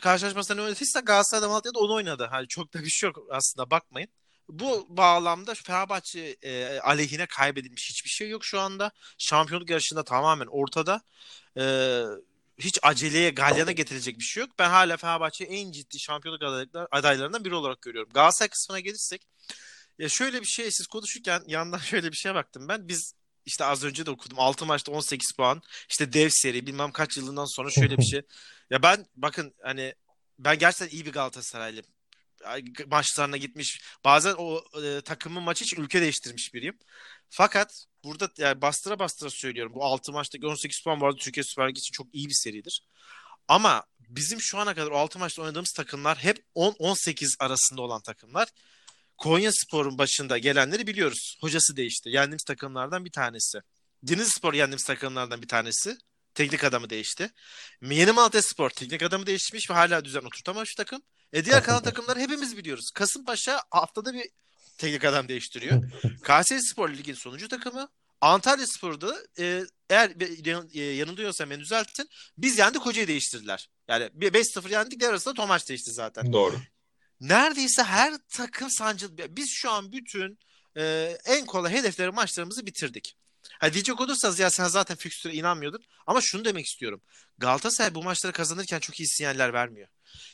[0.00, 2.28] karşılaşmasında ne oynadıysa Galatasaray'da Malatya'da onu oynadı.
[2.30, 4.08] Hani çok da bir şey yok aslında bakmayın.
[4.48, 8.90] Bu bağlamda Fenerbahçe e, aleyhine kaybedilmiş hiçbir şey yok şu anda.
[9.18, 11.02] Şampiyonluk yarışında tamamen ortada.
[11.58, 11.64] E,
[12.58, 14.50] hiç aceleye galyana getirecek bir şey yok.
[14.58, 16.42] Ben hala Fenerbahçe'yi en ciddi şampiyonluk
[16.90, 18.12] adaylarından biri olarak görüyorum.
[18.14, 19.26] Galatasaray kısmına gelirsek
[19.98, 22.88] ya şöyle bir şey siz konuşurken yandan şöyle bir şeye baktım ben.
[22.88, 23.14] Biz
[23.46, 24.40] işte az önce de okudum.
[24.40, 25.62] 6 maçta 18 puan.
[25.90, 28.22] İşte dev seri bilmem kaç yılından sonra şöyle bir şey.
[28.70, 29.94] ya ben bakın hani
[30.38, 31.86] ben gerçekten iyi bir Galatasaraylıyım.
[32.86, 33.80] maçlarına gitmiş.
[34.04, 36.78] Bazen o e, takımın maçı için ülke değiştirmiş biriyim.
[37.30, 39.72] Fakat burada yani bastıra bastıra söylüyorum.
[39.74, 42.82] Bu 6 maçtaki 18 puan arada Türkiye Süper Ligi için çok iyi bir seridir.
[43.48, 48.48] Ama bizim şu ana kadar o 6 maçta oynadığımız takımlar hep 10-18 arasında olan takımlar.
[49.18, 51.38] Konya Spor'un başında gelenleri biliyoruz.
[51.40, 52.10] Hocası değişti.
[52.10, 53.58] Yendiğimiz takımlardan bir tanesi.
[54.02, 55.98] Denizli Spor yendiğimiz takımlardan bir tanesi.
[56.34, 57.30] Teknik adamı değişti.
[57.82, 61.02] Yeni Malatya Spor teknik adamı değişmiş ve hala düzen oturtamamış takım.
[61.32, 62.90] E diğer kalan takımları hepimiz biliyoruz.
[62.94, 64.30] Kasımpaşa haftada bir
[64.78, 65.82] teknik adam değiştiriyor.
[66.22, 67.88] Kayseri Spor Lig'in sonuncu takımı.
[68.20, 70.12] Antalya Spor'da e, eğer
[70.74, 72.08] e, yanılıyorsam beni düzeltin.
[72.38, 73.68] Biz yendik hocayı değiştirdiler.
[73.88, 76.32] Yani 5-0 yendik diğer arasında Tomaş değişti zaten.
[76.32, 76.56] Doğru.
[77.20, 79.36] Neredeyse her takım sancılı.
[79.36, 80.38] Biz şu an bütün
[80.76, 83.16] e, en kolay hedefleri maçlarımızı bitirdik.
[83.60, 85.84] Ha diyecek olursanız ya sen zaten fikstüre inanmıyordun.
[86.06, 87.02] Ama şunu demek istiyorum.
[87.38, 89.88] Galatasaray bu maçları kazanırken çok iyi sinyaller vermiyor.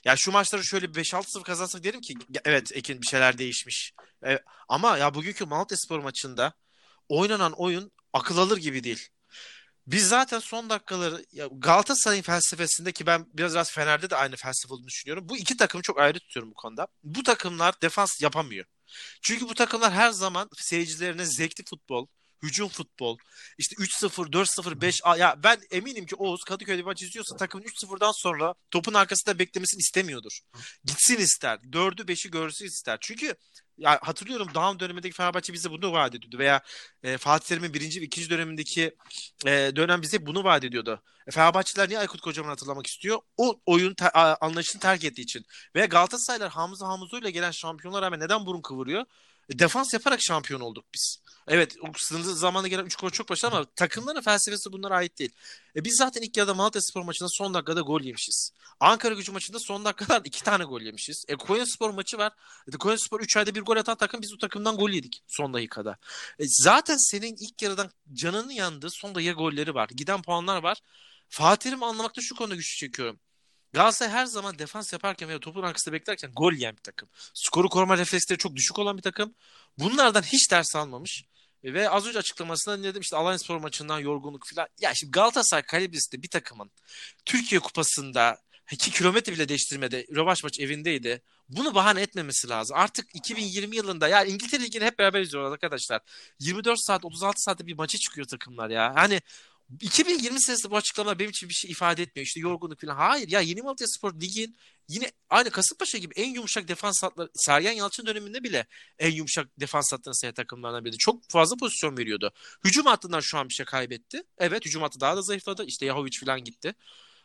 [0.04, 2.14] Ya şu maçları şöyle 5-6-0 kazansak derim ki
[2.44, 3.92] evet Ekin bir şeyler değişmiş.
[4.26, 6.52] E, ama ya bugünkü Malatya Spor maçında
[7.08, 9.08] oynanan oyun akıl alır gibi değil.
[9.86, 14.86] Biz zaten son dakikaları Galatasaray'ın felsefesinde ki ben biraz biraz Fener'de de aynı felsefe olduğunu
[14.86, 15.28] düşünüyorum.
[15.28, 16.86] Bu iki takımı çok ayrı tutuyorum bu konuda.
[17.02, 18.66] Bu takımlar defans yapamıyor.
[19.22, 22.06] Çünkü bu takımlar her zaman seyircilerine zevkli futbol,
[22.42, 23.18] hücum futbol.
[23.58, 28.54] İşte 3-0, 4-0, 5 ya ben eminim ki Oğuz Kadıköy'de maç izliyorsa takımın 3-0'dan sonra
[28.70, 30.40] topun arkasında beklemesini istemiyordur.
[30.84, 31.58] Gitsin ister.
[31.58, 32.98] 4'ü 5'i görsün ister.
[33.00, 33.34] Çünkü
[33.78, 36.60] ya hatırlıyorum Daum dönemindeki Fenerbahçe bize bunu vaat ediyordu veya
[37.02, 38.96] e, Fatih Terim'in birinci ve ikinci dönemindeki
[39.46, 41.02] e, dönem bize bunu vaat ediyordu.
[41.26, 43.18] E, Fenerbahçeler niye Aykut Kocaman hatırlamak istiyor?
[43.36, 45.44] O oyun te- anlayışını terk ettiği için.
[45.76, 49.04] Veya Galatasaraylar Hamza Hamzo ile gelen şampiyonlar rağmen neden burun kıvırıyor?
[49.58, 51.16] Defans yaparak şampiyon olduk biz.
[51.48, 55.30] Evet o sınırlı zamanda gelen 3 gol çok başarılı ama takımların felsefesi bunlara ait değil.
[55.76, 58.50] E, biz zaten ilk yarıda Malatya Spor maçında son dakikada gol yemişiz.
[58.80, 61.24] Ankara gücü maçında son dakikalar 2 tane gol yemişiz.
[61.28, 62.32] E, Konya Spor maçı var.
[62.68, 65.54] E, Konya Spor 3 ayda bir gol atan takım biz bu takımdan gol yedik son
[65.54, 65.98] dakikada.
[66.38, 69.88] E, zaten senin ilk yarıdan canının yandığı son dakika golleri var.
[69.88, 70.78] Giden puanlar var.
[71.28, 73.20] Fatih'im anlamakta şu konuda güçlü çekiyorum.
[73.72, 77.08] Galatasaray her zaman defans yaparken veya topun arkasında beklerken gol yiyen bir takım.
[77.34, 79.34] Skoru koruma refleksleri çok düşük olan bir takım.
[79.78, 81.24] Bunlardan hiç ders almamış.
[81.64, 84.68] Ve az önce açıklamasında ne dedim işte Alanya Spor maçından yorgunluk falan.
[84.80, 86.70] Ya şimdi Galatasaray kalibresinde bir takımın
[87.24, 88.38] Türkiye Kupası'nda
[88.72, 90.06] 2 kilometre bile değiştirmedi.
[90.16, 91.22] Rövaş maç evindeydi.
[91.48, 92.76] Bunu bahane etmemesi lazım.
[92.76, 96.00] Artık 2020 yılında ya İngiltere Ligi'ni hep beraber izliyoruz arkadaşlar.
[96.38, 98.92] 24 saat 36 saatte bir maça çıkıyor takımlar ya.
[98.94, 99.20] Hani
[99.80, 102.26] 2020 senesinde bu açıklama benim için bir şey ifade etmiyor.
[102.26, 102.96] İşte yorgunluk falan.
[102.96, 104.56] Hayır ya Yeni Malatya Spor Lig'in
[104.88, 108.66] yine aynı Kasımpaşa gibi en yumuşak defans hatları Sergen Yalçın döneminde bile
[108.98, 110.98] en yumuşak defans hatlarını sayı takımlarından biriydi.
[110.98, 112.32] Çok fazla pozisyon veriyordu.
[112.64, 114.22] Hücum hattından şu an bir şey kaybetti.
[114.38, 115.64] Evet hücum hattı daha da zayıfladı.
[115.64, 116.74] İşte Yahovic falan gitti.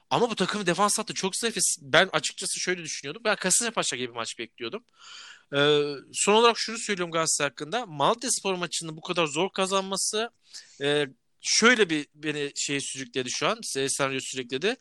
[0.09, 1.57] Ama bu takımın defans hattı çok zayıf.
[1.81, 3.21] Ben açıkçası şöyle düşünüyordum.
[3.25, 4.83] Ben Kasımpaşa gibi maç bekliyordum.
[5.53, 5.83] Ee,
[6.13, 7.85] son olarak şunu söylüyorum Galatasaray hakkında.
[7.85, 10.29] Malatya Spor maçını bu kadar zor kazanması
[10.81, 11.07] e,
[11.45, 13.59] şöyle bir beni şeye sürükledi şu an.
[13.63, 14.75] Senaryo sürükledi.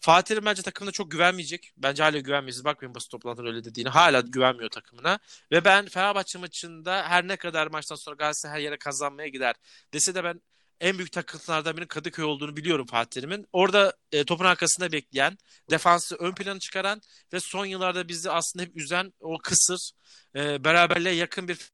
[0.00, 1.72] Fatih'in bence takımına çok güvenmeyecek.
[1.76, 2.64] Bence hala güvenmeyeceğiz.
[2.64, 3.88] Bakmayın basın toplantıları öyle dediğini.
[3.88, 5.18] Hala güvenmiyor takımına.
[5.52, 9.54] Ve ben Fenerbahçe maçında her ne kadar maçtan sonra Galatasaray her yere kazanmaya gider
[9.92, 10.40] dese de ben
[10.80, 13.46] en büyük takıntılardan birinin Kadıköy olduğunu biliyorum Fatih'imin.
[13.52, 15.38] Orada e, topun arkasında bekleyen,
[15.70, 17.00] defansı ön plana çıkaran
[17.32, 19.92] ve son yıllarda bizi aslında hep üzen o kısır,
[20.36, 21.70] e, beraberliğe yakın bir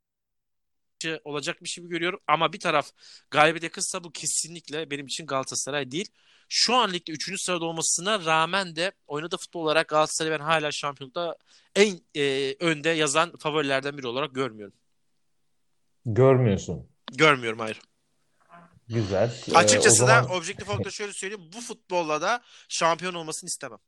[1.25, 2.21] olacakmış gibi görüyorum.
[2.27, 2.91] Ama bir taraf
[3.31, 6.09] galibiyet yakınsa bu kesinlikle benim için Galatasaray değil.
[6.49, 7.41] Şu an ligde 3.
[7.41, 11.37] sırada olmasına rağmen de oynadığı futbol olarak Galatasaray'ı ben hala şampiyonlukta
[11.75, 14.75] en e, önde yazan favorilerden biri olarak görmüyorum.
[16.07, 16.89] Görmüyorsun.
[17.13, 17.81] Görmüyorum hayır.
[18.89, 19.33] Güzel.
[19.55, 20.25] Açıkçası ee, zaman...
[20.25, 21.51] da objektif olarak da şöyle söyleyeyim.
[21.57, 23.79] Bu futbolla da şampiyon olmasını istemem.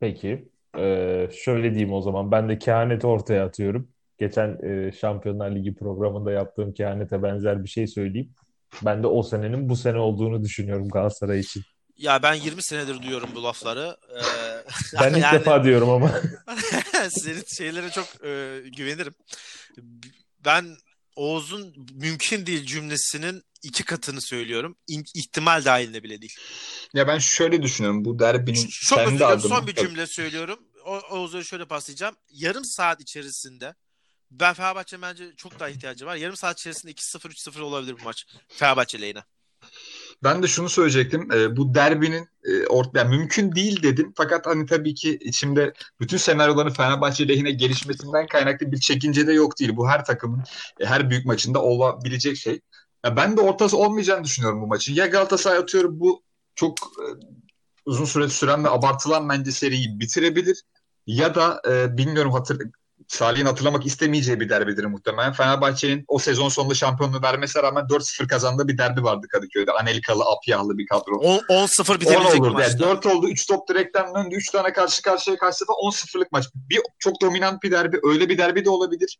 [0.00, 0.48] Peki.
[0.78, 2.32] Ee, şöyle diyeyim o zaman.
[2.32, 7.86] Ben de kehaneti ortaya atıyorum geçen e, Şampiyonlar Ligi programında yaptığım kehanete benzer bir şey
[7.86, 8.34] söyleyeyim.
[8.82, 11.62] Ben de o senenin bu sene olduğunu düşünüyorum Galatasaray için.
[11.96, 13.96] Ya ben 20 senedir duyuyorum bu lafları.
[14.10, 14.22] Ee,
[15.00, 16.10] ben ilk yani, defa diyorum ama.
[17.10, 19.14] senin şeylere çok e, güvenirim.
[20.44, 20.76] Ben
[21.16, 24.76] Oğuz'un mümkün değil cümlesinin iki katını söylüyorum.
[24.88, 26.34] İ- ihtimal dahilinde bile değil.
[26.94, 28.04] Ya ben şöyle düşünüyorum.
[28.04, 29.56] Bu derbinin çok kendi adıma...
[29.56, 30.58] Son bir cümle söylüyorum.
[30.86, 32.16] O, Oğuz'a şöyle paslayacağım.
[32.30, 33.74] Yarım saat içerisinde
[34.40, 36.16] ben Fenerbahçe bence çok daha ihtiyacı var.
[36.16, 38.26] Yarım saat içerisinde 2-0 3-0 olabilir bu maç.
[38.48, 39.22] Fenerbahçe lehine.
[40.22, 41.32] Ben de şunu söyleyecektim.
[41.32, 44.12] E, bu derbinin e, ortaya yani mümkün değil dedim.
[44.16, 49.58] Fakat hani tabii ki içimde bütün senaryoların Fenerbahçe lehine gelişmesinden kaynaklı bir çekince de yok
[49.58, 49.76] değil.
[49.76, 50.44] Bu her takımın
[50.80, 52.60] e, her büyük maçında olabilecek şey.
[53.04, 54.94] Ya ben de ortası olmayacağını düşünüyorum bu maçın.
[54.94, 56.22] Ya Galatasaray atıyorum bu
[56.54, 57.06] çok e,
[57.84, 60.62] uzun süre süren ve abartılan bence seriyi bitirebilir.
[61.06, 62.58] ya da e, bilmiyorum hatır,
[63.14, 65.32] Salih'in hatırlamak istemeyeceği bir derbidir muhtemelen.
[65.32, 69.72] Fenerbahçe'nin o sezon sonunda şampiyonluğu vermesine rağmen 4-0 kazandığı bir derbi vardı Kadıköy'de.
[69.72, 71.14] Anelikalı, Apyahlı bir kadro.
[71.14, 72.60] 10-0 bitebilecek olurdu.
[72.60, 73.28] Yani 4 oldu.
[73.28, 74.34] 3 top direkten döndü.
[74.34, 76.44] 3 tane karşı karşıya karşı sefer 10-0'lık maç.
[76.54, 78.00] Bir çok dominant bir derbi.
[78.02, 79.18] Öyle bir derbi de olabilir.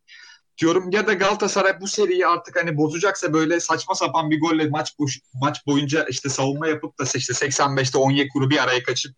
[0.57, 4.99] Diyorum ya da Galatasaray bu seriyi artık hani bozacaksa böyle saçma sapan bir golle maç
[4.99, 9.15] boş, maç boyunca işte savunma yapıp da işte 85'te Onyekuru bir araya kaçıp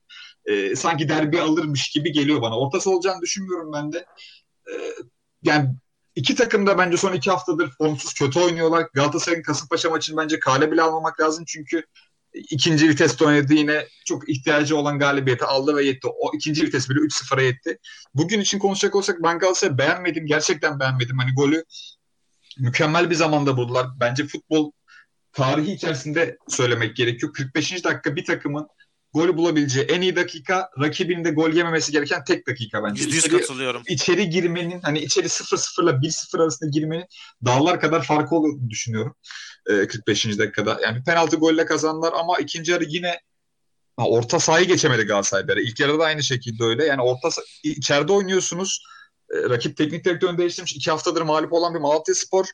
[0.47, 2.59] e, sanki derbi alırmış gibi geliyor bana.
[2.59, 4.05] Ortası olacağını düşünmüyorum ben de.
[5.43, 5.69] Yani
[6.15, 8.87] iki takım da bence son iki haftadır formsuz kötü oynuyorlar.
[8.93, 11.83] Galatasaray'ın Kasımpaşa maçını bence kale bile almamak lazım çünkü
[12.33, 16.07] ikinci viteste oynadı yine çok ihtiyacı olan galibiyeti aldı ve yetti.
[16.07, 17.77] O ikinci vites bile 3-0'a yetti.
[18.13, 20.25] Bugün için konuşacak olsak ben Galatasaray'ı beğenmedim.
[20.25, 21.17] Gerçekten beğenmedim.
[21.17, 21.63] Hani golü
[22.59, 23.87] mükemmel bir zamanda buldular.
[23.99, 24.71] Bence futbol
[25.33, 27.33] tarihi içerisinde söylemek gerekiyor.
[27.33, 27.83] 45.
[27.83, 28.67] dakika bir takımın
[29.17, 33.03] golü bulabileceği en iyi dakika rakibinin de gol yememesi gereken tek dakika bence.
[33.03, 33.81] %100 İçeri, katılıyorum.
[33.87, 37.05] içeri girmenin hani içeri 0-0 ile 1-0 arasında girmenin
[37.45, 39.15] dağlar kadar farkı olduğunu düşünüyorum.
[39.69, 40.25] Ee, 45.
[40.25, 40.79] dakikada.
[40.83, 43.19] Yani penaltı golle kazandılar ama ikinci yarı yine
[43.97, 45.63] ha, orta sahayı geçemedi Galatasaray.
[45.63, 46.85] İlk yarıda da aynı şekilde öyle.
[46.85, 47.29] Yani orta
[47.63, 48.83] içeride oynuyorsunuz.
[49.31, 50.75] Ee, rakip teknik direktörünü değiştirmiş.
[50.75, 52.45] iki haftadır mağlup olan bir Malatya Spor.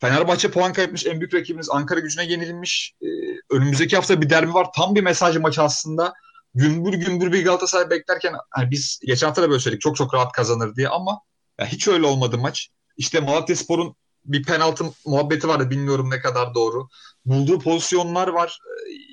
[0.00, 1.06] Fenerbahçe puan kaybetmiş.
[1.06, 2.94] En büyük rakibiniz Ankara gücüne yenilmiş.
[3.02, 3.06] Ee,
[3.50, 4.66] önümüzdeki hafta bir derbi var.
[4.76, 6.14] Tam bir mesaj maçı aslında.
[6.54, 10.32] Gümbür gümbür bir Galatasaray beklerken hani biz geçen hafta da böyle söyledik çok çok rahat
[10.32, 11.20] kazanır diye ama
[11.60, 12.68] ya hiç öyle olmadı maç.
[12.96, 16.88] İşte Malatya Spor'un bir penaltı muhabbeti vardı bilmiyorum ne kadar doğru.
[17.24, 18.58] Bulduğu pozisyonlar var.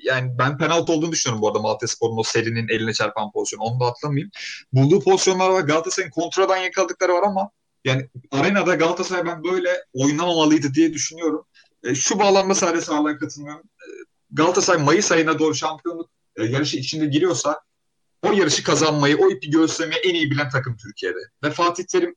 [0.04, 3.60] Yani ben penaltı olduğunu düşünüyorum bu arada Malatya Spor'un o serinin eline çarpan pozisyon.
[3.60, 4.30] Onu da atlamayayım.
[4.72, 5.60] Bulduğu pozisyonlar var.
[5.60, 7.50] Galatasaray'ın kontradan yakaladıkları var ama
[7.84, 11.46] yani arenada Galatasaray ben böyle oynamamalıydı diye düşünüyorum.
[11.82, 13.66] E, şu bağlamda sadece sağlığa katılmıyorum.
[13.66, 13.86] E,
[14.30, 17.60] Galatasaray Mayıs ayına doğru şampiyonluk e, yarışı içinde giriyorsa
[18.22, 21.18] o yarışı kazanmayı, o ipi göğüslemeyi en iyi bilen takım Türkiye'de.
[21.44, 22.14] Ve Fatih Terim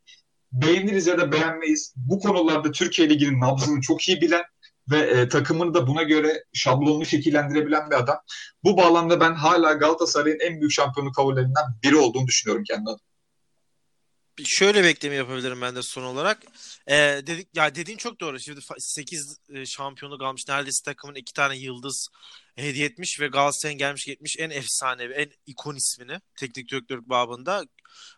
[0.51, 1.93] beğeniriz ya da beğenmeyiz.
[1.95, 4.43] Bu konularda Türkiye Ligi'nin nabzını çok iyi bilen
[4.91, 8.17] ve e, takımını da buna göre şablonlu şekillendirebilen bir adam.
[8.63, 13.06] Bu bağlamda ben hala Galatasaray'ın en büyük şampiyonluk favorilerinden biri olduğunu düşünüyorum kendi adıma
[14.45, 16.43] şöyle bekleme yapabilirim ben de son olarak.
[16.87, 16.95] Ee,
[17.27, 18.39] dedik ya dediğin çok doğru.
[18.39, 20.47] Şimdi 8 e, şampiyonluk almış.
[20.47, 22.09] Neredeyse takımın iki tane yıldız
[22.55, 27.65] hediye etmiş ve Galatasaray'ın gelmiş gitmiş en efsane en ikon ismini teknik direktörlük babında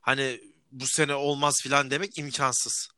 [0.02, 0.42] hani
[0.72, 2.90] bu sene olmaz filan demek imkansız.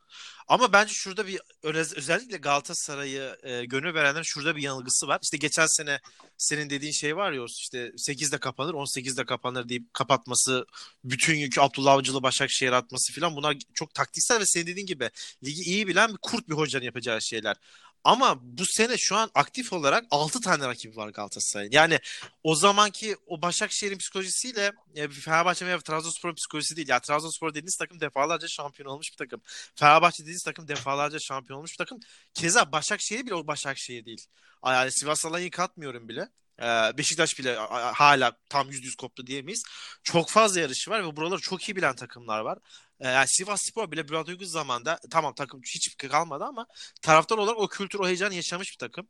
[0.48, 5.20] Ama bence şurada bir özellikle Galatasaray'ı e, gönül verenlerin şurada bir yanılgısı var.
[5.24, 6.00] İşte geçen sene
[6.38, 10.66] senin dediğin şey var ya işte 8'de kapanır 18'de kapanır deyip kapatması
[11.04, 15.10] bütün yükü Abdullah Avcılı Başakşehir atması filan bunlar çok taktiksel ve senin dediğin gibi
[15.44, 17.56] ligi iyi bilen bir kurt bir hocanın yapacağı şeyler.
[18.04, 21.72] Ama bu sene şu an aktif olarak 6 tane rakibi var Galatasaray'ın.
[21.72, 22.00] Yani
[22.44, 26.88] o zamanki o Başakşehir'in psikolojisiyle e, Fenerbahçe veya Trabzonspor'un psikolojisi değil.
[26.90, 29.42] Ya Trabzonspor dediğiniz takım defalarca şampiyon olmuş bir takım.
[29.76, 32.00] Fenerbahçe dediğiniz takım defalarca şampiyon olmuş bir takım.
[32.34, 34.26] Keza Başakşehir bile o Başakşehir değil.
[34.66, 36.30] Yani Sivas Alanya'yı katmıyorum bile.
[36.62, 37.56] Ee, Beşiktaş bile
[37.94, 39.64] hala tam yüz yüz koptu diyemeyiz.
[40.04, 42.58] Çok fazla yarışı var ve buraları çok iyi bilen takımlar var.
[43.00, 46.66] Ee, yani Sivas Spor bile Bülent Uygun zamanda tamam takım hiç kalmadı ama
[47.02, 49.08] taraftar olarak o kültür, o heyecanı yaşamış bir takım.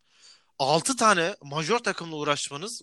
[0.60, 2.82] 6 tane major takımla uğraşmanız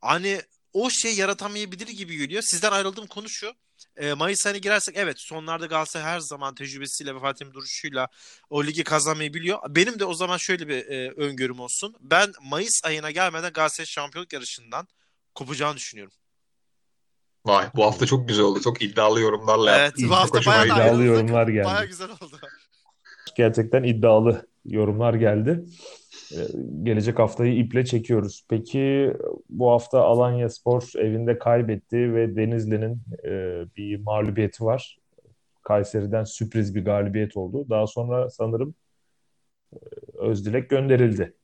[0.00, 0.42] hani
[0.72, 2.42] o şey yaratamayabilir gibi geliyor.
[2.42, 3.54] Sizden ayrıldığım konu şu.
[3.96, 8.08] E, Mayıs ayına girersek evet sonlarda Galatasaray her zaman tecrübesiyle ve Fatih'in duruşuyla
[8.50, 9.58] o ligi kazanmayı biliyor.
[9.68, 11.94] Benim de o zaman şöyle bir e, öngörüm olsun.
[12.00, 14.88] Ben Mayıs ayına gelmeden Galatasaray şampiyonluk yarışından
[15.34, 16.12] kopacağını düşünüyorum.
[17.44, 18.60] Vay bu hafta çok güzel oldu.
[18.60, 21.64] Çok iddialı yorumlarla Evet bu hafta bayağı iddialı yorumlar geldi.
[21.64, 22.40] Bayağı güzel oldu.
[23.36, 25.64] Gerçekten iddialı yorumlar geldi.
[26.32, 26.36] Ee,
[26.82, 28.44] gelecek haftayı iple çekiyoruz.
[28.48, 29.12] Peki
[29.48, 33.30] bu hafta Alanya Spor evinde kaybetti ve Denizli'nin e,
[33.76, 34.98] bir mağlubiyeti var.
[35.62, 37.66] Kayseri'den sürpriz bir galibiyet oldu.
[37.70, 38.74] Daha sonra sanırım
[39.72, 39.78] e,
[40.18, 41.34] Özdilek gönderildi.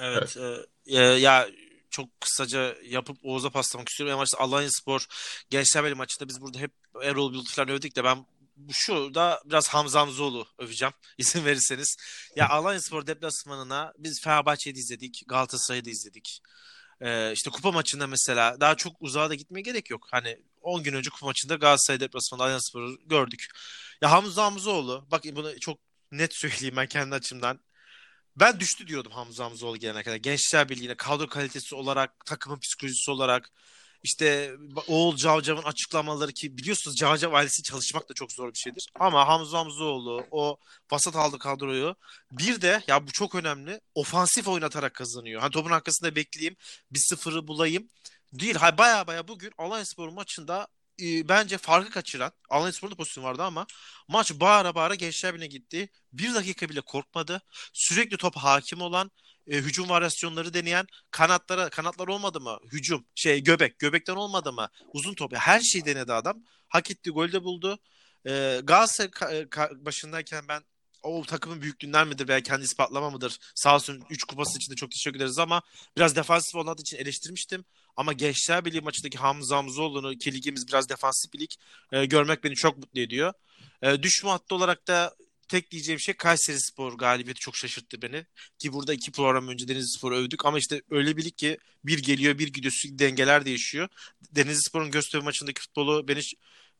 [0.00, 0.36] Evet.
[0.40, 0.64] evet.
[0.86, 1.46] E, ya
[1.90, 4.14] çok kısaca yapıp Oğuz'a paslamak istiyorum.
[4.14, 5.06] Ama Alanya Spor
[5.50, 6.70] Gençler Birliği maçında biz burada hep
[7.02, 8.18] Erol Bulut falan övdük de ben
[8.72, 11.96] şu da biraz Hamza Hamzoğlu öveceğim izin verirseniz.
[12.36, 16.40] Ya Alanya Spor deplasmanına biz Fenerbahçe'yi izledik, Galatasaray'ı da izledik.
[17.00, 20.06] Ee, işte kupa maçında mesela daha çok uzağa da gitmeye gerek yok.
[20.10, 23.46] Hani 10 gün önce kupa maçında Galatasaray deplasmanında Alanya Spor'u gördük.
[24.02, 25.78] Ya Hamza Hamzoğlu bak bunu çok
[26.12, 27.60] net söyleyeyim ben kendi açımdan.
[28.36, 30.16] Ben düştü diyordum Hamza Hamzoğlu gelene kadar.
[30.16, 33.50] Gençler Birliği'ne kadro kalitesi olarak, takımın psikolojisi olarak
[34.02, 38.88] işte Oğul Cavcav'ın açıklamaları ki biliyorsunuz Cavcav ailesi çalışmak da çok zor bir şeydir.
[39.00, 40.56] Ama Hamza Hamzoğlu o
[40.92, 41.96] vasat aldı kadroyu.
[42.32, 43.80] Bir de ya bu çok önemli.
[43.94, 45.40] Ofansif oynatarak kazanıyor.
[45.40, 46.56] Hani topun arkasında bekleyeyim.
[46.90, 47.88] Bir sıfırı bulayım.
[48.32, 48.54] Değil.
[48.54, 50.68] Hay baya baya bugün Alanyaspor maçında
[51.02, 53.66] e, bence farkı kaçıran Alanya Spor'da pozisyon vardı ama
[54.08, 55.88] maç bağıra bağıra Gençler Birliği'ne gitti.
[56.12, 57.42] Bir dakika bile korkmadı.
[57.72, 59.10] Sürekli topa hakim olan
[59.48, 62.58] e, hücum varyasyonları deneyen kanatlara kanatlar olmadı mı?
[62.72, 64.68] Hücum şey göbek göbekten olmadı mı?
[64.92, 66.42] Uzun top her şeyi denedi adam.
[66.68, 67.78] Hak etti golü de buldu.
[68.26, 70.62] E, Galatasaray ka- ka- başındayken ben
[71.02, 73.38] o takımın büyüklüğünden midir veya kendi ispatlama mıdır?
[73.54, 75.62] Sağ olsun 3 kupası için de çok teşekkür ederiz ama
[75.96, 77.64] biraz defansif olmadığı için eleştirmiştim.
[77.96, 81.50] Ama Gençler Birliği maçındaki Hamza Hamzoğlu'nu ki ligimiz biraz defansif bir lig
[81.92, 83.32] e, görmek beni çok mutlu ediyor.
[83.82, 85.14] E, düşme hattı olarak da
[85.48, 88.26] tek diyeceğim şey Kayseri Spor galibiyeti çok şaşırttı beni.
[88.58, 92.38] Ki burada iki program önce Denizli Spor'u övdük ama işte öyle bir ki bir geliyor
[92.38, 93.88] bir gidiyor sürekli dengeler değişiyor.
[94.32, 96.20] Denizli Spor'un Göztepe maçındaki futbolu beni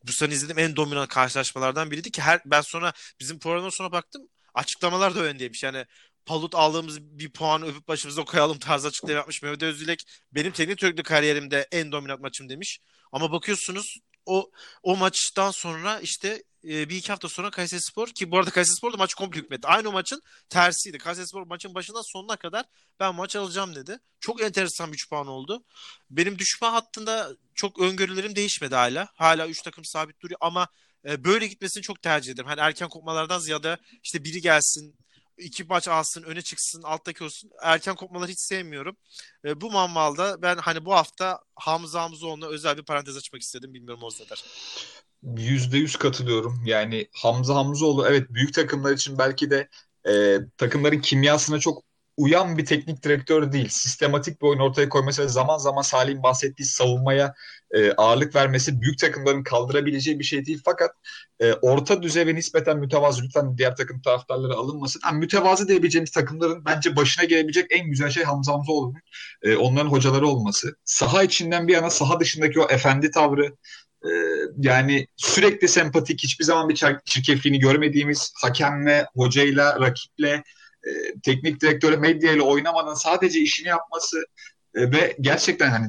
[0.04, 4.22] bu sene izlediğim en dominant karşılaşmalardan biriydi ki her ben sonra bizim programdan sonra baktım
[4.54, 5.62] açıklamalar da öndeymiş.
[5.62, 5.84] Yani
[6.26, 9.42] Palut aldığımız bir puan öpüp başımıza koyalım tarzı açıklama yapmış.
[9.42, 12.80] Mehmet Özdilek benim teknik direktörlük kariyerimde en dominant maçım demiş.
[13.12, 14.50] Ama bakıyorsunuz o
[14.82, 18.76] o maçtan sonra işte e, bir iki hafta sonra Kayseri Spor ki bu arada Kayseri
[18.76, 19.68] Spor da maçı komple hükmetti.
[19.68, 20.98] Aynı maçın tersiydi.
[20.98, 22.64] Kayseri Spor maçın başından sonuna kadar
[23.00, 23.98] ben maç alacağım dedi.
[24.20, 25.64] Çok enteresan bir 3 puan oldu.
[26.10, 29.08] Benim düşme hattında çok öngörülerim değişmedi hala.
[29.14, 30.68] Hala 3 takım sabit duruyor ama
[31.04, 32.48] e, böyle gitmesini çok tercih ederim.
[32.48, 34.98] Hani erken kopmalardan ziyade işte biri gelsin
[35.38, 37.50] iki maç alsın, öne çıksın, alttaki olsun.
[37.62, 38.96] Erken kopmaları hiç sevmiyorum.
[39.44, 43.74] E, bu manvalda ben hani bu hafta Hamza Hamzoğlu'na özel bir parantez açmak istedim.
[43.74, 44.44] Bilmiyorum Ozdeder.
[45.22, 46.62] Yüzde yüz katılıyorum.
[46.64, 49.68] Yani Hamza Hamzoğlu evet büyük takımlar için belki de
[50.08, 51.82] e, takımların kimyasına çok
[52.18, 53.68] uyan bir teknik direktör değil.
[53.68, 57.34] Sistematik bir oyun ortaya koyması ve zaman zaman Salih'in bahsettiği savunmaya
[57.70, 60.62] e, ağırlık vermesi büyük takımların kaldırabileceği bir şey değil.
[60.64, 60.90] Fakat
[61.40, 65.00] e, orta düzey ve nispeten mütevazı lütfen diğer takım taraftarları alınmasın.
[65.04, 69.00] Yani mütevazı diyebileceğimiz takımların bence başına gelebilecek en güzel şey Hamza Hamzoğlu'nun
[69.42, 70.76] e, onların hocaları olması.
[70.84, 73.56] Saha içinden bir yana saha dışındaki o efendi tavrı,
[74.04, 74.08] ee,
[74.58, 76.74] yani sürekli sempatik, hiçbir zaman bir
[77.04, 80.42] çirkefliğini görmediğimiz hakemle, hocayla, rakiple,
[80.84, 80.90] e,
[81.22, 84.16] teknik direktörle, medyayla oynamadan sadece işini yapması
[84.74, 85.86] e, ve gerçekten hani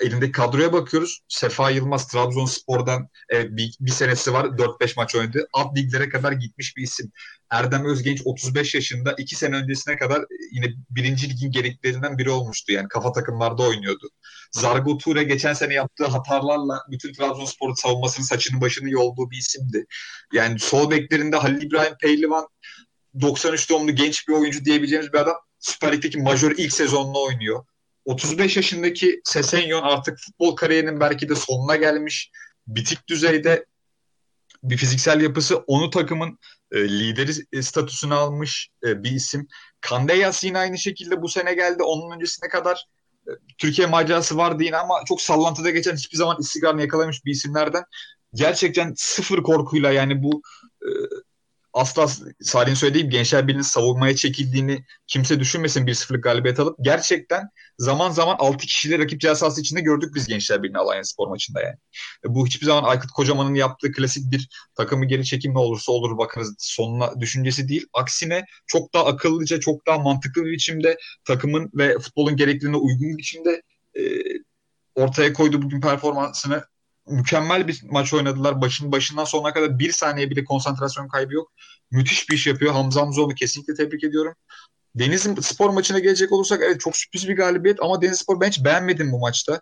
[0.00, 1.20] elindeki kadroya bakıyoruz.
[1.28, 4.44] Sefa Yılmaz Trabzonspor'dan e, bir, bir senesi var.
[4.44, 5.48] 4-5 maç oynadı.
[5.52, 7.12] Alt liglere kadar gitmiş bir isim.
[7.50, 9.12] Erdem Özgenç 35 yaşında.
[9.18, 12.72] 2 sene öncesine kadar yine birinci ligin gereklerinden biri olmuştu.
[12.72, 14.08] Yani kafa takımlarda oynuyordu.
[14.52, 19.86] Zargo Ture geçen sene yaptığı hatalarla bütün Trabzonspor savunmasının saçını başını yolduğu bir isimdi.
[20.32, 22.48] Yani sol beklerinde Halil İbrahim Pehlivan
[23.20, 25.36] 93 doğumlu genç bir oyuncu diyebileceğimiz bir adam.
[25.60, 27.64] Süper Lig'deki majör ilk sezonunu oynuyor.
[28.08, 32.30] 35 yaşındaki Sesenyon artık futbol kariyerinin belki de sonuna gelmiş.
[32.66, 33.66] Bitik düzeyde
[34.62, 36.38] bir fiziksel yapısı onu takımın
[36.72, 39.48] e, lideri e, statüsünü almış e, bir isim.
[39.80, 41.82] Kandeyas yine aynı şekilde bu sene geldi.
[41.82, 42.84] Onun öncesine kadar
[43.26, 47.84] e, Türkiye macerası vardı yine ama çok sallantıda geçen hiçbir zaman istikrarını yakalamış bir isimlerden.
[48.34, 50.42] Gerçekten sıfır korkuyla yani bu
[50.82, 50.88] e,
[51.78, 52.08] asla
[52.40, 57.48] Salih'in söylediği gibi Gençler Birliği'nin savunmaya çekildiğini kimse düşünmesin bir sıfırlık galibiyet alıp gerçekten
[57.78, 61.76] zaman zaman 6 kişiyle rakip cihaz içinde gördük biz Gençler Birliği'ni Alanya Spor maçında yani.
[62.24, 66.18] E, bu hiçbir zaman Aykut Kocaman'ın yaptığı klasik bir takımı geri çekim ne olursa olur
[66.18, 67.86] bakarız sonuna düşüncesi değil.
[67.92, 73.18] Aksine çok daha akıllıca, çok daha mantıklı bir biçimde takımın ve futbolun gerekliliğine uygun bir
[73.18, 73.62] biçimde
[73.98, 74.02] e,
[74.94, 76.64] ortaya koyduğu bugün performansını
[77.08, 78.60] mükemmel bir maç oynadılar.
[78.60, 81.52] Başın başından sonuna kadar bir saniye bile konsantrasyon kaybı yok.
[81.90, 82.72] Müthiş bir iş yapıyor.
[82.72, 84.34] Hamza Hamzoğlu'nu kesinlikle tebrik ediyorum.
[84.94, 88.64] Deniz'in spor maçına gelecek olursak evet çok sürpriz bir galibiyet ama Deniz Spor ben hiç
[88.64, 89.60] beğenmedim bu maçta.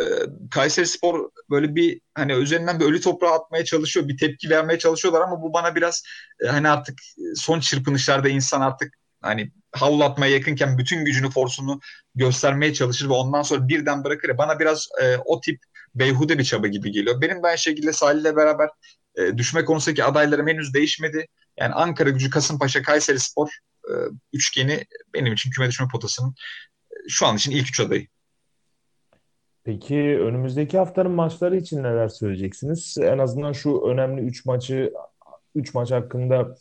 [0.00, 0.02] Ee,
[0.50, 4.08] Kayseri Spor böyle bir hani üzerinden bir ölü toprağı atmaya çalışıyor.
[4.08, 6.02] Bir tepki vermeye çalışıyorlar ama bu bana biraz
[6.44, 6.98] e, hani artık
[7.34, 11.80] son çırpınışlarda insan artık hani havlatmaya yakınken bütün gücünü, forsunu
[12.14, 14.38] göstermeye çalışır ve ondan sonra birden bırakır.
[14.38, 15.58] Bana biraz e, o tip
[15.94, 17.20] beyhude bir çaba gibi geliyor.
[17.20, 18.68] Benim de aynı şekilde Salih ile beraber
[19.16, 21.26] e, düşme konusundaki adaylarım henüz değişmedi.
[21.60, 23.48] Yani Ankara gücü, Kasımpaşa, Kayseri Spor
[23.88, 23.92] e,
[24.32, 24.84] üçgeni
[25.14, 26.34] benim için küme düşme potasının
[26.90, 28.06] e, şu an için ilk üç adayı.
[29.64, 32.96] Peki önümüzdeki haftanın maçları için neler söyleyeceksiniz?
[33.00, 34.92] En azından şu önemli 3 maçı
[35.54, 36.54] 3 maç hakkında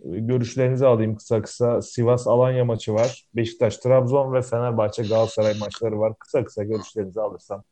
[0.00, 1.82] e, görüşlerinizi alayım kısa kısa.
[1.82, 3.26] Sivas Alanya maçı var.
[3.36, 6.12] Beşiktaş Trabzon ve Fenerbahçe Galatasaray maçları var.
[6.18, 7.64] Kısa kısa görüşlerinizi alırsam.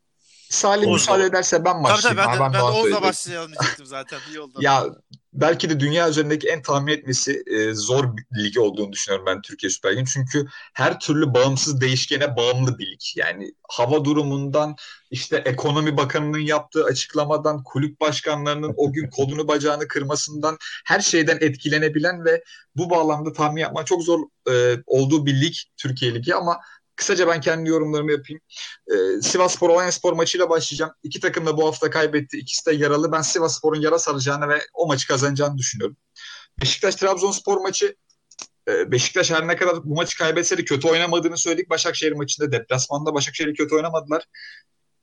[0.53, 0.93] Salim Oğuz'la.
[0.93, 2.21] müsaade ederse ben başlayayım.
[2.23, 4.19] Tabii tabii ben de, ben de Oğuz'la başlayalım diyecektim zaten.
[4.29, 4.57] İyi oldu.
[4.61, 4.85] ya
[5.33, 9.69] belki de dünya üzerindeki en tahmin etmesi e, zor bir lig olduğunu düşünüyorum ben Türkiye
[9.69, 10.11] Süper Ligi.
[10.13, 13.01] Çünkü her türlü bağımsız değişkene bağımlı bir lig.
[13.15, 14.75] Yani hava durumundan
[15.11, 22.25] işte ekonomi bakanının yaptığı açıklamadan kulüp başkanlarının o gün kolunu bacağını kırmasından her şeyden etkilenebilen
[22.25, 22.43] ve
[22.75, 24.19] bu bağlamda tahmin yapma çok zor
[24.51, 26.59] e, olduğu bir lig Türkiye Ligi ama
[26.95, 28.41] kısaca ben kendi yorumlarımı yapayım.
[28.87, 30.91] Ee, Sivas Spor Alanya Spor maçıyla başlayacağım.
[31.03, 32.37] İki takım da bu hafta kaybetti.
[32.37, 33.11] İkisi de yaralı.
[33.11, 35.97] Ben Sivas Spor'un yara saracağını ve o maçı kazanacağını düşünüyorum.
[36.61, 37.95] Beşiktaş Trabzonspor maçı
[38.67, 41.69] e, Beşiktaş her ne kadar bu maçı kaybetse de kötü oynamadığını söyledik.
[41.69, 44.23] Başakşehir maçında deplasmanda Başakşehir'i kötü oynamadılar.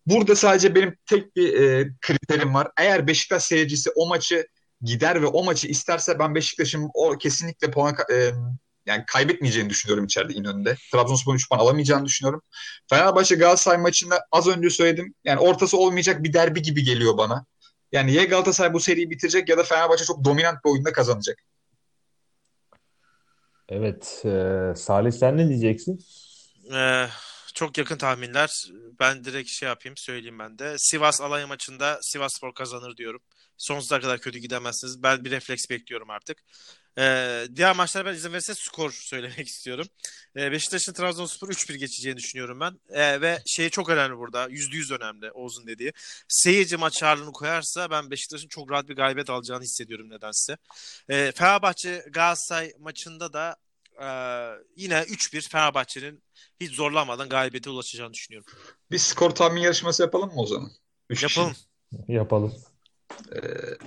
[0.06, 2.68] Burada sadece benim tek bir e, kriterim var.
[2.78, 4.46] Eğer Beşiktaş seyircisi o maçı
[4.82, 8.30] gider ve o maçı isterse ben Beşiktaş'ın o kesinlikle puan e,
[8.86, 10.76] yani kaybetmeyeceğini düşünüyorum içeride İnönü'nde.
[10.92, 12.42] Trabzonspor'un 3 puan alamayacağını düşünüyorum.
[12.90, 15.14] Fenerbahçe Galatasaray maçında az önce söyledim.
[15.24, 17.46] Yani ortası olmayacak bir derbi gibi geliyor bana.
[17.92, 21.38] Yani ya Galatasaray bu seriyi bitirecek ya da Fenerbahçe çok dominant bir oyunda kazanacak.
[23.68, 24.22] Evet.
[24.24, 26.00] E, Salih sen ne diyeceksin?
[26.74, 27.06] Ee,
[27.54, 28.70] çok yakın tahminler.
[29.00, 30.74] Ben direkt şey yapayım söyleyeyim ben de.
[30.78, 33.20] Sivas Alanya maçında Sivas Spor kazanır diyorum.
[33.56, 35.02] Sonsuza kadar kötü gidemezsiniz.
[35.02, 36.42] Ben bir refleks bekliyorum artık.
[36.98, 39.86] Ee, diğer maçlara ben izin verirse skor söylemek istiyorum.
[40.36, 42.80] Ee, Beşiktaş'ın Trabzonspor 3-1 geçeceğini düşünüyorum ben.
[42.90, 44.48] Ee, ve şey çok önemli burada.
[44.48, 45.92] %100 önemli Oğuz'un dediği.
[46.28, 50.56] Seyirci maç ağırlığını koyarsa ben Beşiktaş'ın çok rahat bir galibiyet alacağını hissediyorum nedense.
[51.08, 53.56] Ee, Fenerbahçe Galatasaray maçında da
[54.00, 54.06] e,
[54.76, 56.22] yine 3-1 Fenerbahçe'nin
[56.60, 58.52] hiç zorlanmadan galibiyete ulaşacağını düşünüyorum.
[58.90, 60.70] Bir skor tahmin yarışması yapalım mı o zaman?
[61.10, 61.52] Üç Yapalım.
[61.52, 62.12] kişi.
[62.12, 62.54] Yapalım.
[63.34, 63.38] Ee,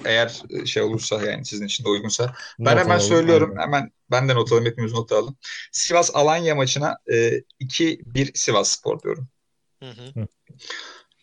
[0.06, 2.24] eğer şey olursa yani sizin için de uygunsa.
[2.24, 3.00] Not Ben hemen alalım.
[3.00, 3.50] söylüyorum.
[3.50, 3.62] Aynen.
[3.62, 4.66] Hemen ben de not alalım.
[4.66, 5.38] Hepimiz not alalım.
[5.72, 9.28] Sivas Alanya maçına e, 2-1 Sivas Spor diyorum.
[9.80, 10.28] Hı hı.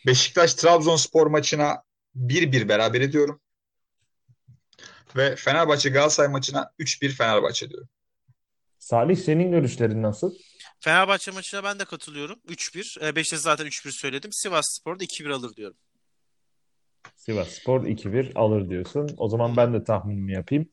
[0.07, 1.82] Beşiktaş Trabzonspor maçına
[2.16, 3.40] 1-1 beraber ediyorum.
[5.16, 7.88] Ve Fenerbahçe Galatasaray maçına 3-1 Fenerbahçe diyorum.
[8.78, 10.34] Salih senin görüşlerin nasıl?
[10.80, 12.38] Fenerbahçe maçına ben de katılıyorum.
[12.48, 13.07] 3-1.
[13.07, 14.32] E, Beşiktaş zaten 3-1 söyledim.
[14.32, 15.76] Sivas Spor da 2-1 alır diyorum.
[17.20, 19.08] Sivas Spor 2-1 alır diyorsun.
[19.16, 20.68] O zaman ben de tahminimi yapayım.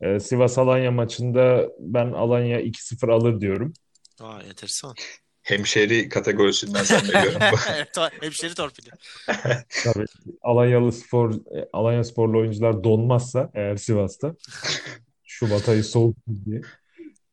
[0.00, 3.72] Ee, Sivas Alanya maçında ben Alanya 2-0 alır diyorum.
[4.20, 4.94] Aa enteresan.
[5.42, 7.40] Hemşeri kategorisinden zannediyorum.
[7.74, 8.90] Evet, to- Hemşeri torpili.
[9.84, 10.04] Tabii
[10.42, 14.34] Alanyalı spor e, Alanya sporlu oyuncular donmazsa eğer Sivas'ta
[15.24, 16.16] Şubat ayı soğuk
[16.46, 16.60] diye.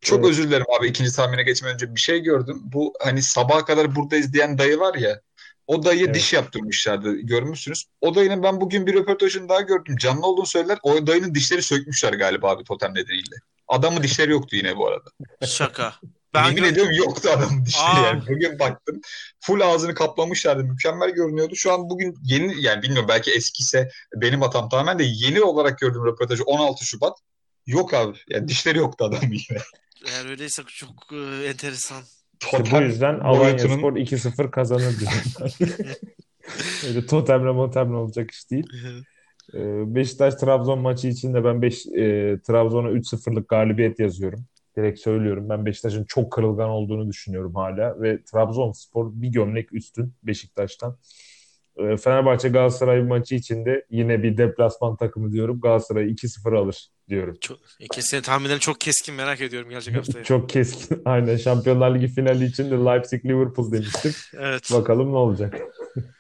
[0.02, 0.30] Çok Evet.
[0.30, 0.88] özür dilerim abi.
[0.88, 2.62] ikinci tahmine geçmeden önce bir şey gördüm.
[2.64, 5.22] Bu hani sabaha kadar buradayız diyen dayı var ya.
[5.68, 6.16] O dayı Evet.
[6.16, 7.14] diş yaptırmışlardı.
[7.16, 7.86] Görmüşsünüz.
[8.02, 9.96] O dayının ben bugün bir röportajını daha gördüm.
[9.98, 10.78] Canlı olduğunu söyler.
[10.84, 13.36] O dayının dişleri sökmüşler galiba abi totem nedeniyle.
[13.68, 15.10] Adamın dişleri yoktu yine bu arada.
[15.48, 15.96] Şaka.
[16.34, 18.08] Ben Yemin ediyorum yoktu adamın dişleri Aa.
[18.08, 18.22] yani.
[18.30, 19.02] Bugün baktım.
[19.40, 20.64] Full ağzını kaplamışlardı.
[20.64, 21.56] Mükemmel görünüyordu.
[21.56, 26.06] Şu an bugün yeni yani bilmiyorum belki eskiyse benim hatam tamamen de yeni olarak gördüm
[26.06, 27.18] röportajı 16 Şubat.
[27.68, 28.18] Yok abi.
[28.30, 29.62] Yani dişleri yoktu adamın yine.
[30.08, 32.04] Eğer öyleyse çok e, enteresan.
[32.46, 34.96] İşte bu Totem yüzden Alanya boyutunun Spor 2-0 kazanır.
[36.88, 38.68] Öyle totemle motemle olacak iş değil.
[39.54, 39.60] Ee,
[39.96, 44.46] Beşiktaş-Trabzon maçı için de ben beş, e, Trabzon'a 3-0'lık galibiyet yazıyorum.
[44.78, 45.50] Direkt söylüyorum.
[45.50, 48.02] Ben Beşiktaş'ın çok kırılgan olduğunu düşünüyorum hala.
[48.02, 50.98] Ve Trabzonspor bir gömlek üstün Beşiktaş'tan.
[51.78, 55.62] Ee, Fenerbahçe-Galatasaray maçı için de yine bir deplasman takımı diyorum.
[55.62, 57.38] Galatasaray 2-0 alır diyorum.
[57.42, 57.58] Çok,
[57.98, 60.24] e, senin tahminlerin çok keskin merak ediyorum gelecek haftaya.
[60.24, 61.02] Çok keskin.
[61.06, 61.38] Aynen.
[61.38, 64.12] Şampiyonlar Ligi finali için de Leipzig-Liverpool demiştim.
[64.40, 64.70] Evet.
[64.74, 65.62] Bakalım ne olacak.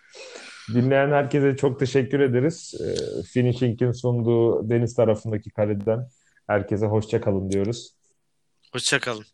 [0.73, 2.73] Dinleyen herkese çok teşekkür ederiz.
[2.81, 6.07] Ee, Finishing'in sunduğu deniz tarafındaki kaleden
[6.47, 7.91] herkese hoşça kalın diyoruz.
[8.73, 9.25] Hoşça kalın.